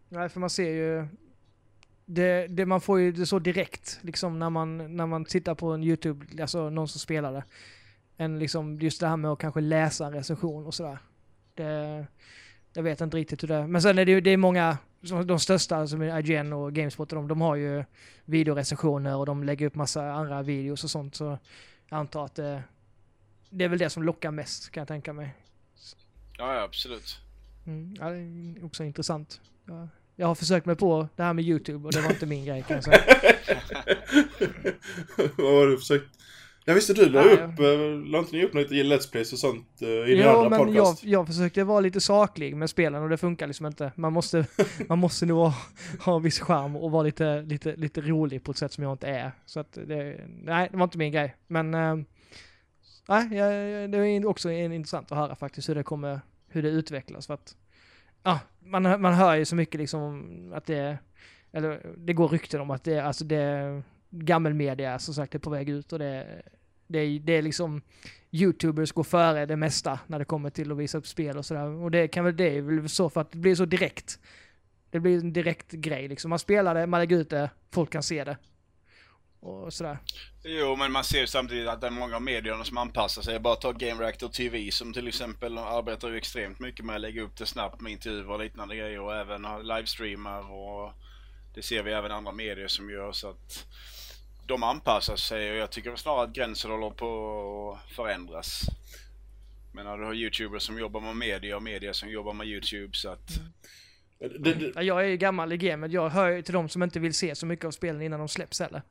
[0.08, 1.06] nej för man ser ju,
[2.04, 5.72] det, det, man får ju det så direkt liksom när man, när man tittar på
[5.72, 7.44] en YouTube, alltså någon som spelar det.
[8.16, 10.98] Än liksom just det här med att kanske läsa en recension och sådär.
[11.54, 12.06] Det,
[12.72, 13.66] jag vet inte riktigt hur det är.
[13.66, 14.78] Men sen är det ju, det är många,
[15.24, 17.84] de största som är IGN och Gamespot de, de har ju
[18.24, 21.14] videorecensioner och de lägger upp massa andra videos och sånt.
[21.14, 21.38] Så
[21.88, 22.62] jag antar att det,
[23.50, 25.34] det är väl det som lockar mest kan jag tänka mig.
[26.38, 27.18] Ja, ja absolut.
[27.66, 28.16] Mm, ja, det
[28.60, 29.40] är också intressant.
[29.66, 32.44] Ja, jag har försökt mig på det här med YouTube och det var inte min
[32.44, 32.98] grej kan jag säga.
[35.36, 36.16] Vad det du försökt?
[36.68, 39.38] Jag visste du la Ja, upp, eh, la inte ni upp lite Let's Plays och
[39.38, 41.04] sånt eh, i din Jo, andra men jag, podcast?
[41.04, 43.92] jag försökte vara lite saklig med spelen och det funkar liksom inte.
[43.96, 44.46] Man måste,
[44.88, 45.54] man måste nog ha,
[46.00, 49.08] ha viss charm och vara lite, lite, lite rolig på ett sätt som jag inte
[49.08, 49.32] är.
[49.46, 51.36] Så att det, nej, det var inte min grej.
[51.46, 51.96] Men, eh,
[53.08, 53.28] nej,
[53.88, 57.26] det är också intressant att höra faktiskt hur det kommer, hur det utvecklas.
[57.26, 57.56] För att,
[58.22, 60.98] ja, man, hör- man hör ju så mycket liksom att det,
[61.52, 65.68] eller det går rykten om att det, alltså det, gammelmedia som sagt är på väg
[65.68, 66.42] ut och det,
[66.86, 67.82] det, är- det är liksom
[68.30, 71.66] YouTubers går före det mesta när det kommer till att visa upp spel och sådär.
[71.66, 74.18] Och det kan väl det är väl så för att det blir så direkt.
[74.90, 76.28] Det blir en direkt grej liksom.
[76.28, 78.36] Man spelar det, man lägger ut det, folk kan se det.
[79.46, 79.98] Och sådär.
[80.44, 83.38] Jo, men man ser ju samtidigt att det är många av medierna som anpassar sig.
[83.38, 87.22] Bara ta Game Reactor TV som till exempel arbetar ju extremt mycket med att lägga
[87.22, 90.92] upp det snabbt med intervjuer och liknande grejer och även livestreamar och
[91.54, 93.66] det ser vi även andra medier som gör så att
[94.46, 98.60] de anpassar sig och jag tycker snarare att gränsen håller på att förändras.
[99.72, 102.96] Men när du har youtubers som jobbar med media och media som jobbar med youtube
[102.96, 103.40] så att...
[104.18, 106.82] Det, det, Ja, Jag är ju gammal i gamet, jag hör ju till de som
[106.82, 108.82] inte vill se så mycket av spelen innan de släpps heller.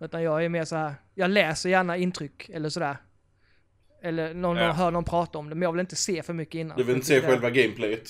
[0.00, 0.94] Utan jag är mer så här.
[1.14, 2.96] jag läser gärna intryck eller sådär.
[4.02, 4.72] Eller någon, Ja.
[4.72, 6.76] hör någon prata om det, men jag vill inte se för mycket innan.
[6.76, 8.08] du vill inte se själva gameplayet?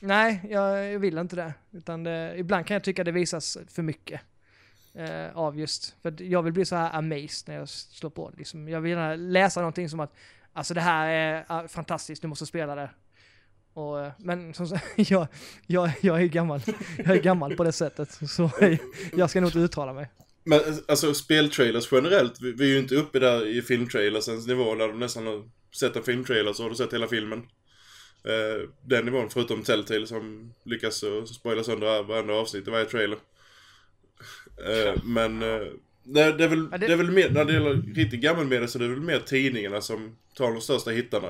[0.00, 1.54] Nej, jag, jag vill inte det.
[1.72, 4.20] Utan det, ibland kan jag tycka det visas för mycket.
[4.94, 8.32] Eh, av just, för jag vill bli så här amazed när jag slår på.
[8.36, 8.68] Liksom.
[8.68, 10.14] Jag vill gärna läsa någonting som att,
[10.52, 12.90] alltså det här är ah, fantastiskt, du måste spela det.
[13.72, 15.26] Och, eh, men som sagt, jag,
[15.66, 16.60] jag, jag är gammal.
[16.96, 18.10] Jag är gammal på det sättet.
[18.30, 18.50] Så
[19.16, 20.08] jag ska nog inte uttala mig.
[20.44, 24.88] Men alltså speltrailers generellt, vi, vi är ju inte uppe där i filmtrailersens nivå där
[24.88, 25.42] du nästan har
[25.76, 27.38] sett en filmtrailer så har du sett hela filmen.
[28.24, 33.18] Eh, den nivån, förutom Telltale som lyckas spoila sönder varenda avsnitt i varje trailer.
[34.66, 35.66] Eh, men eh,
[36.04, 36.86] det, det, är väl, Ja, det...
[36.86, 39.80] det- är väl mer, när det gäller riktigt gammelmedia så det är väl mer tidningarna
[39.80, 41.28] som tar de största hittarna.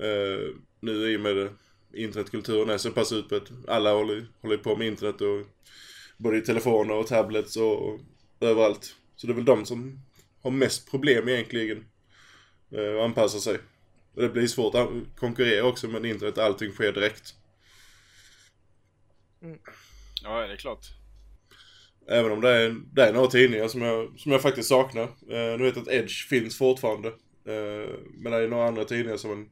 [0.00, 1.50] Eh, nu i och med det,
[1.94, 3.42] internetkulturen är så pass utbredd.
[3.68, 5.46] Alla håller, håller på med internet och
[6.16, 8.00] både i telefoner och tablets och
[8.40, 8.96] överallt.
[9.16, 10.00] Så det är väl de som
[10.42, 11.84] har mest problem egentligen.
[12.72, 13.58] eh, att anpassa sig.
[14.14, 17.34] Och det blir svårt att konkurrera också med internet, allting sker direkt.
[20.22, 20.86] Ja, det är klart.
[22.08, 25.02] Även om det är, det är några tidningar som jag, som jag faktiskt saknar.
[25.02, 27.08] Eh, nu vet jag att Edge finns fortfarande.
[27.44, 29.50] Eh, men det är några andra tidningar som man...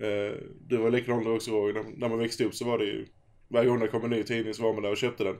[0.00, 1.74] Eh, du var likadan då också Roger.
[1.74, 3.06] När, när man växte upp så var det ju...
[3.48, 5.36] Varje gång det kom en ny tidning så var man där och köpte den.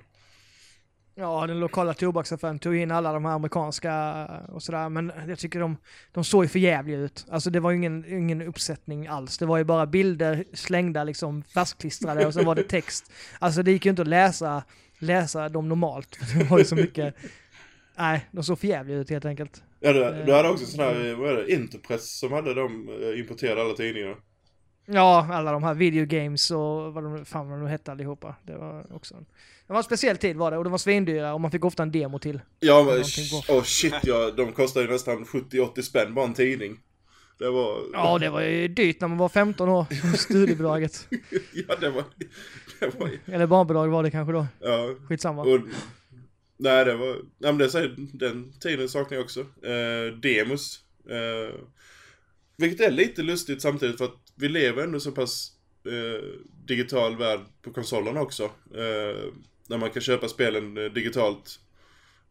[1.20, 5.60] Ja, den lokala tobaksaffären tog in alla de här amerikanska och sådär, men jag tycker
[5.60, 5.76] de,
[6.12, 7.26] de såg ju för jävliga ut.
[7.30, 9.38] Alltså det var ju ingen, ingen uppsättning alls.
[9.38, 13.12] Det var ju bara bilder slängda liksom fastklistrade och så var det text.
[13.38, 14.62] Alltså det gick ju inte att läsa,
[14.98, 16.16] läsa dem normalt.
[16.16, 17.14] för Det var ju så mycket...
[17.98, 19.62] Nej, de såg för jävliga ut helt enkelt.
[19.80, 22.88] Ja, du, du hade också sån här, eh, vad är det, Interpress som hade de
[22.88, 24.16] eh, importerade alla tidningarna.
[24.90, 28.34] Ja, alla de här videogames och vad de, fan vad de hette allihopa.
[28.42, 29.26] Det var också en,
[29.66, 31.82] det var en speciell tid var det och det var svindyra och man fick ofta
[31.82, 32.40] en demo till.
[32.60, 32.98] Ja men,
[33.56, 36.78] oh shit ja, de kostade ju nästan 70-80 spänn bara en tidning.
[37.38, 37.80] Det var...
[37.92, 39.86] Ja, det var ju dyrt när man var 15 år,
[40.16, 41.08] studiebidraget.
[41.68, 42.04] ja, det var...
[42.80, 44.46] Det var Eller barnbidrag var det kanske då.
[44.60, 44.94] ja.
[45.08, 45.42] Skitsamma.
[45.42, 45.60] Och,
[46.56, 47.06] nej, det var...
[47.14, 47.22] Nej,
[47.52, 49.40] men det säger, den tiden saknar jag också.
[49.40, 50.80] Eh, demos.
[51.10, 51.54] Eh,
[52.56, 55.52] vilket är lite lustigt samtidigt för att vi lever ändå så pass
[55.84, 56.24] eh,
[56.66, 58.44] digital värld på konsolerna också.
[58.74, 59.32] Eh,
[59.68, 61.60] där man kan köpa spelen eh, digitalt.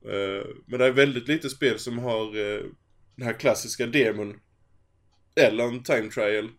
[0.05, 2.63] Eh, men det är väldigt lite spel som har eh,
[3.15, 4.39] den här klassiska demon.
[5.35, 6.49] Eller en time trial.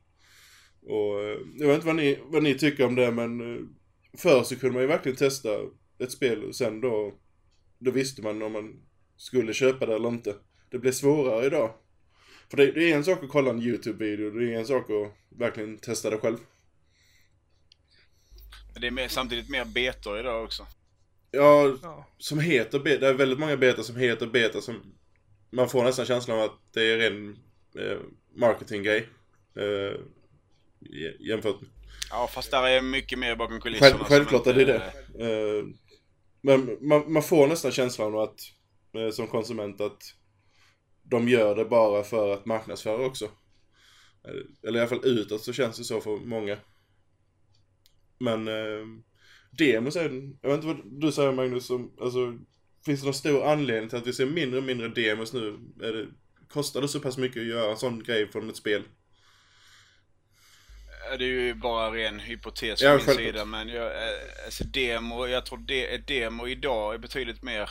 [0.82, 3.62] Och eh, jag vet inte vad ni, vad ni tycker om det men eh,
[4.18, 5.48] förr så kunde man ju verkligen testa
[5.98, 7.14] ett spel och sen då,
[7.78, 8.80] då visste man om man
[9.16, 10.34] skulle köpa det eller inte.
[10.70, 11.74] Det blir svårare idag.
[12.50, 15.12] För det, det är en sak att kolla en YouTube-video, det är en sak att
[15.38, 16.36] verkligen testa det själv.
[18.72, 20.66] Men det är mer, samtidigt mer betor idag också.
[21.30, 22.06] Ja, Ja.
[22.18, 24.82] som heter beta, det är väldigt många beta som heter beta som
[25.50, 27.38] man får nästan känslan av att det är en
[27.78, 27.98] eh,
[28.34, 29.08] marketinggrej.
[29.56, 29.96] Eh,
[30.80, 31.70] jä- jämfört med
[32.10, 33.90] Ja, fast där är mycket mer bakom kulisserna.
[33.90, 34.82] Själv, självklart är det det.
[35.24, 35.64] Eh,
[36.40, 38.40] men man, man får nästan känslan av att,
[38.94, 40.14] eh, som konsument, att
[41.10, 43.30] de gör det bara för att marknadsföra också.
[44.62, 46.58] Eller i alla fall utåt så känns det så för många.
[48.18, 48.86] Men eh,
[49.50, 50.02] demos är,
[50.42, 52.38] jag vet inte vad du säger Magnus, som, alltså,
[52.84, 55.58] finns det någon stor anledning till att vi ser mindre och mindre demos nu?
[55.82, 56.06] Är det,
[56.48, 58.82] kostar det så pass mycket att göra en sån grej från ett spel?
[61.18, 63.16] Det är ju bara ren hypotes Ja, från min självklart.
[63.16, 63.44] sida.
[63.44, 67.70] Men jag, eh, alltså demo, jag tror det, ett demo idag är betydligt mer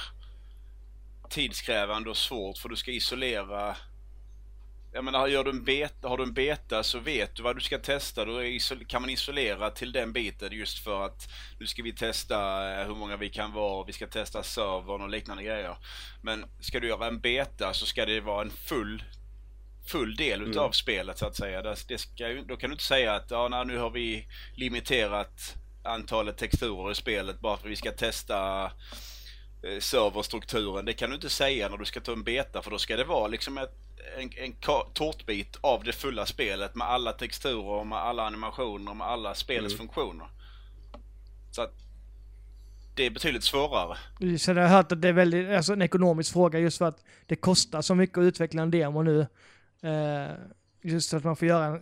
[1.30, 3.76] tidskrävande och svårt för du ska isolera
[4.94, 7.62] jag menar, gör du en beta, har du en beta så vet du vad du
[7.62, 8.26] ska testa.
[8.26, 8.42] Då
[8.88, 12.96] kan man isolera till den biten just för att nu ska vi testa eh, hur
[12.96, 15.78] många vi kan vara, vi ska testa servern och liknande grejer.
[16.22, 19.04] Men ska du göra en beta så ska det vara en full
[19.88, 20.74] full del utav Mm.
[20.74, 21.62] spelet så att säga.
[21.62, 26.38] Det, ska, då kan du inte säga att ja, nej, nu har vi limiterat antalet
[26.38, 28.72] texturer i spelet bara för att vi ska testa
[29.80, 30.86] serverstrukturen.
[30.86, 33.04] Det kan du inte säga när du ska ta en beta för då ska det
[33.04, 33.74] vara liksom ett,
[34.18, 34.54] en, en
[34.94, 39.88] tårtbit av det fulla spelet med alla texturer, med alla animationer, med alla spelets Mm.
[39.88, 40.28] funktioner.
[41.52, 41.74] Så att
[42.96, 43.98] det är betydligt svårare.
[44.40, 47.04] Så jag har hört att det är väldigt, alltså en ekonomisk fråga just för att
[47.26, 49.20] det kostar så mycket att utveckla en demo nu.
[49.84, 50.32] Eh,
[50.88, 51.82] just att man får göra,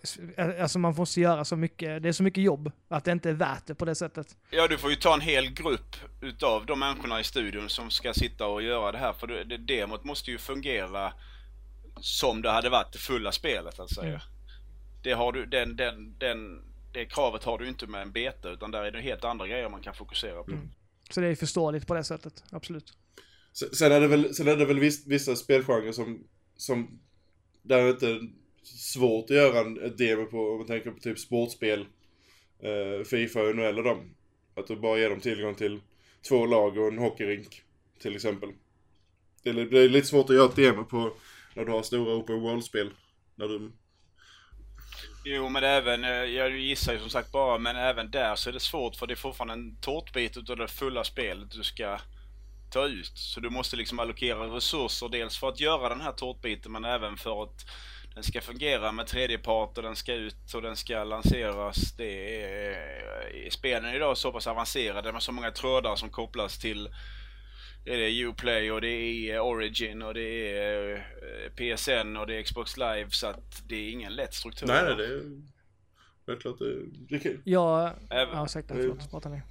[0.62, 3.34] alltså man måste göra så mycket, det är så mycket jobb att det inte är
[3.34, 4.38] värt det på det sättet.
[4.50, 8.14] Ja, du får ju ta en hel grupp utav de människorna i studion som ska
[8.14, 9.14] sitta och göra det här.
[9.14, 11.14] För det, det demot måste ju fungera
[12.00, 14.08] som det hade varit det fulla spelet, att säga.
[14.08, 14.22] Mm.
[15.04, 16.62] Det har du, den, den, den,
[16.94, 19.70] det kravet har du inte med en beta, utan där är det helt andra grejer
[19.70, 20.52] man kan fokusera på.
[20.52, 20.70] Mm.
[21.10, 22.94] Så det är förståeligt på det sättet, absolut.
[23.54, 26.24] Sen är det väl, sen är det väl vissa, spelgenrer som,
[26.58, 27.00] som
[27.62, 28.20] där inte
[28.68, 31.86] svårt att göra en, ett demo på, om man tänker på typ sportspel,
[32.60, 34.16] eh, Fifa och NHL och dem.
[34.56, 35.80] Att du bara ger dem tillgång till
[36.30, 37.62] två lag och en hockeyrink,
[38.00, 38.50] till exempel.
[39.44, 41.14] Det är, det är lite svårt att göra ett demo på
[41.54, 42.90] när du har stora open world-spel.
[43.36, 43.72] När du
[45.28, 48.54] Jo, men även, eh, jag gissar ju som sagt bara, men även där så är
[48.54, 52.00] det svårt för det är fortfarande en tårtbit utav det fulla spelet du ska
[52.72, 53.12] ta ut.
[53.16, 57.18] Så du måste liksom allokera resurser dels för att göra den här tårtbiten men även
[57.18, 57.66] för att
[58.16, 61.94] den ska fungera med tredjepart och den ska ut och den ska lanseras.
[61.98, 66.90] Det är, spelen är idag så pass avancerade med så många trådar som kopplas till
[67.86, 72.44] är det Uplay och det är Origin och det är eh, PSN och det är
[72.44, 74.68] Xbox Live så att det är ingen lätt struktur.
[74.68, 75.22] Nej, nej, det är
[76.26, 76.76] självklart det,
[77.10, 77.42] det är kul.
[77.44, 79.42] Ja, även, ja ursäkta, förlåt, prata ni.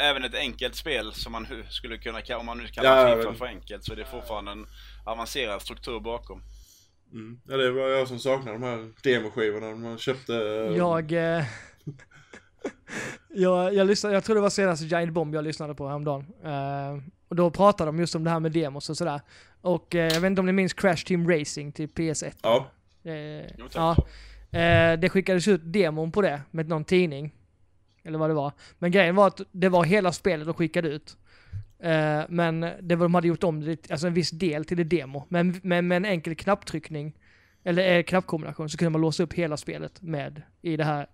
[0.00, 3.46] Även ett enkelt spel som man skulle kunna, om man nu kallar ja, FIFA för
[3.46, 4.66] enkelt så är det fortfarande en
[5.04, 6.42] avancerad struktur bakom.
[7.12, 7.40] Mm.
[7.48, 10.32] Ja, det var jag som saknade de här demoskivorna man köpte.
[10.32, 10.76] Uh...
[10.76, 11.12] Jag...
[11.12, 11.44] Eh...
[13.28, 16.26] jag, jag, lyssnade, jag tror det var senaste Giant Bomb jag lyssnade på häromdagen.
[16.44, 19.20] Uh, och då pratade de just om det här med demos och sådär.
[19.60, 22.34] Och eh, jag vet inte om ni minns Crash Team Racing till PS1?
[22.42, 22.70] Ja.
[23.04, 23.12] Eh,
[23.74, 23.96] ja.
[24.58, 27.34] Eh, det skickades ut demon på det med någon tidning.
[28.04, 28.52] Eller vad det var.
[28.78, 31.16] Men grejen var att det var hela spelet de skickade ut.
[31.78, 34.84] Eh, men det var, de hade gjort om det, alltså en viss del till det
[34.84, 35.24] demo.
[35.28, 37.12] Men, men med en enkel knapptryckning,
[37.64, 41.06] eller eh, knappkombination, så kunde man låsa upp hela spelet med i det här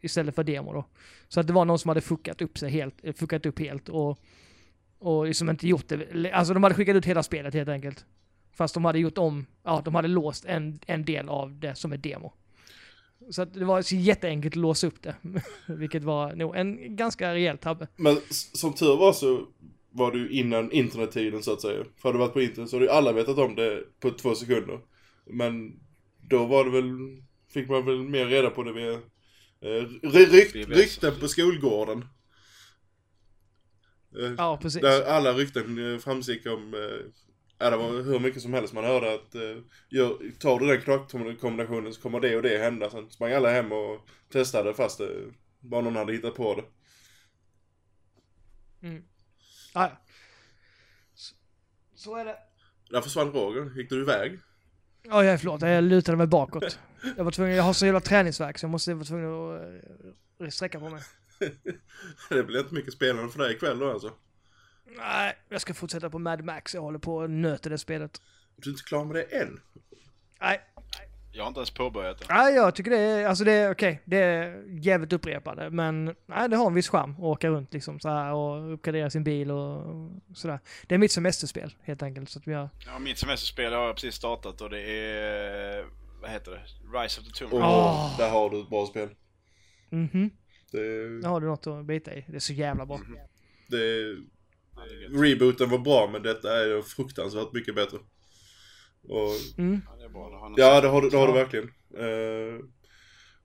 [0.00, 0.84] istället för demo då.
[1.28, 3.88] Så att det var någon som hade fuckat upp sig helt, eh, fuckat upp helt
[3.88, 4.20] och
[4.98, 8.04] och liksom inte gjort det, alltså de hade skickat ut hela spelet helt enkelt.
[8.52, 11.92] Fast de hade gjort om, ja de hade låst en, en del av det som
[11.92, 12.32] är demo.
[13.30, 15.14] Så att det var så jätteenkelt att låsa upp det.
[15.66, 17.88] Vilket var nog en ganska rejäl tabbe.
[17.96, 19.46] Men som tur var så
[19.96, 21.84] var ju innan internettiden så att säga.
[21.96, 24.34] För hade du varit på internet så hade ju alla vetat om det på två
[24.34, 24.80] sekunder.
[25.26, 25.80] Men
[26.20, 28.92] då var det väl, fick man väl mer reda på det via
[29.60, 32.04] eh, rykt, rykten på skolgården.
[34.18, 34.82] Eh, ja, precis.
[34.82, 39.14] Där alla rykten eh, framgick om, eh, det var hur mycket som helst man hörde
[39.14, 39.34] att
[39.88, 42.90] gör, tar du den klockkombinationen så kommer det och det hända.
[42.90, 45.10] Sen sprang alla hem och testade fast det
[45.60, 46.64] bara någon hade hittat på det.
[48.88, 49.02] Mm.
[49.76, 49.96] Ah, ja.
[51.14, 51.34] Så,
[51.94, 52.36] så är det.
[52.90, 53.76] Där försvann Roger.
[53.76, 54.38] Gick du iväg?
[55.02, 55.62] Ja, jag förlåt.
[55.62, 56.78] Jag lutade mig bakåt.
[57.16, 59.60] Jag var tvungen, jag har så jävla träningsverk så jag måste vara tvungen
[60.40, 61.02] att sträcka på mig.
[62.28, 64.12] det blir inte mycket spelande för dig ikväll då alltså?
[64.84, 66.74] Nej, jag ska fortsätta på Mad Max.
[66.74, 68.22] Jag håller på och nöter det spelet.
[68.56, 69.60] Du är inte klar med det än?
[70.40, 70.60] Nej.
[71.36, 72.26] Jag har inte ens påbörjat det.
[72.34, 73.92] Nej, jag tycker det är, alltså det är okej.
[73.92, 74.02] Okay.
[74.04, 75.70] Det är jävligt upprepande.
[75.70, 79.10] Men nej, det har en viss charm att åka runt liksom så här och uppgradera
[79.10, 80.60] sin bil och sådär.
[80.86, 82.30] Det är mitt semesterspel helt enkelt.
[82.30, 82.68] Så att vi har...
[82.86, 85.84] Ja, mitt semesterspel har jag precis startat och det är,
[86.20, 86.98] vad heter det?
[86.98, 87.68] Rise of the Tomb Raider.
[87.68, 89.08] Oh, där har du ett bra spel.
[89.90, 90.08] Mhm.
[90.14, 90.30] Mm
[90.70, 91.08] det...
[91.22, 92.24] Nu har du något att bita i.
[92.28, 92.96] Det är så jävla bra.
[92.96, 93.18] Mm.
[93.68, 94.16] Det...
[95.08, 97.98] Rebooten var bra men detta är fruktansvärt mycket bättre.
[99.08, 99.58] Och...
[99.58, 99.80] Mm.
[100.56, 101.70] Ja, det har du, det har du verkligen.
[101.98, 102.60] Uh,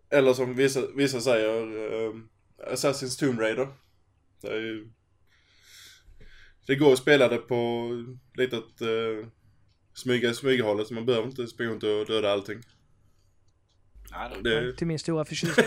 [0.10, 2.16] eller som vissa, vissa säger, uh,
[2.72, 3.68] Assassin's Tomb Raider.
[4.42, 4.92] Det är ju...
[6.68, 7.90] Det går att spela det på
[8.36, 9.28] lite att uh,
[9.94, 12.62] smyga, smyga hållet så man behöver inte springa runt och döda allting.
[14.12, 14.74] Nej, det...
[14.74, 15.66] Till min stora förtjusning.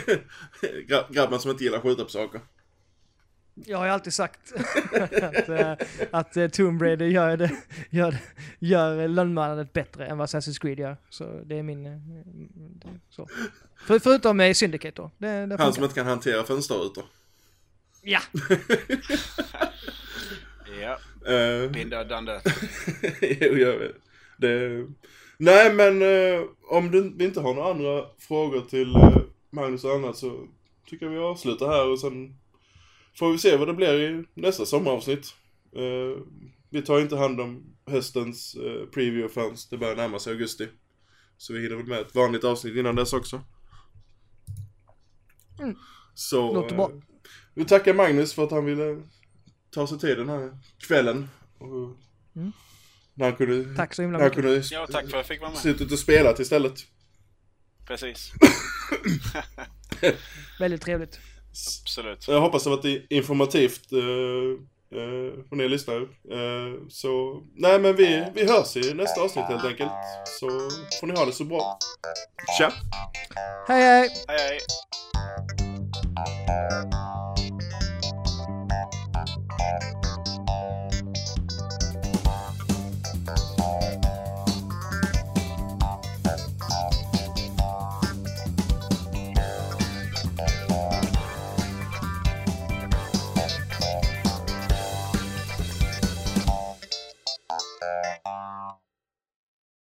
[1.10, 2.40] Grabben som inte gillar att skjuta på saker.
[3.54, 4.52] Jag har ju alltid sagt
[5.22, 5.72] att, äh,
[6.10, 7.50] att äh, Tomb Raider gör, det,
[7.90, 8.16] gör,
[8.58, 10.96] gör lönnmördandet bättre än vad Assassin's Creed gör.
[11.08, 11.86] Så det är min...
[11.86, 11.92] Äh,
[13.10, 13.28] så.
[13.86, 15.10] För, förutom med Syndicate då.
[15.18, 17.04] Det, det Han som inte kan hantera fönsterrutor.
[18.02, 18.20] Ja.
[20.80, 20.98] ja.
[21.32, 22.54] Uh, Binda done that.
[23.20, 23.96] jo, jag vet.
[24.36, 24.86] Det,
[25.36, 29.16] Nej men eh, om du, vi inte har några andra frågor till eh,
[29.50, 30.46] Magnus och annat så
[30.86, 32.36] tycker jag vi avslutar här och sen
[33.18, 35.34] får vi se vad det blir i nästa sommaravsnitt.
[35.76, 36.22] Eh,
[36.70, 40.68] vi tar inte hand om höstens eh, preview förrän det börjar närma sig augusti.
[41.36, 43.42] Så vi hinner väl med ett vanligt avsnitt innan dess också.
[45.60, 45.76] Mm.
[46.14, 46.90] Så, Låter bra.
[46.90, 46.96] Eh,
[47.54, 49.02] vi tackar Magnus för att han ville
[49.70, 51.28] ta sig tid den här kvällen.
[51.58, 51.96] Och,
[52.36, 52.52] Mm.
[53.14, 54.44] När han kunde, Tack så himla när han mycket.
[54.44, 55.58] kunde Ja, tack för att jag fick vara med.
[55.58, 56.74] suttit och spelat istället.
[57.86, 58.32] Precis.
[60.58, 61.20] Väldigt trevligt.
[61.82, 62.28] Absolut.
[62.28, 66.00] Jag hoppas det har varit informativt uh, uh, för er lyssnare.
[66.00, 69.90] Uh, så, nej men vi, vi hörs i nästa avsnitt helt enkelt.
[70.40, 70.48] Så
[71.00, 71.78] får ni ha det så bra.
[72.58, 72.72] Tja!
[73.68, 74.10] Hej hej!
[74.28, 74.58] Hej hej.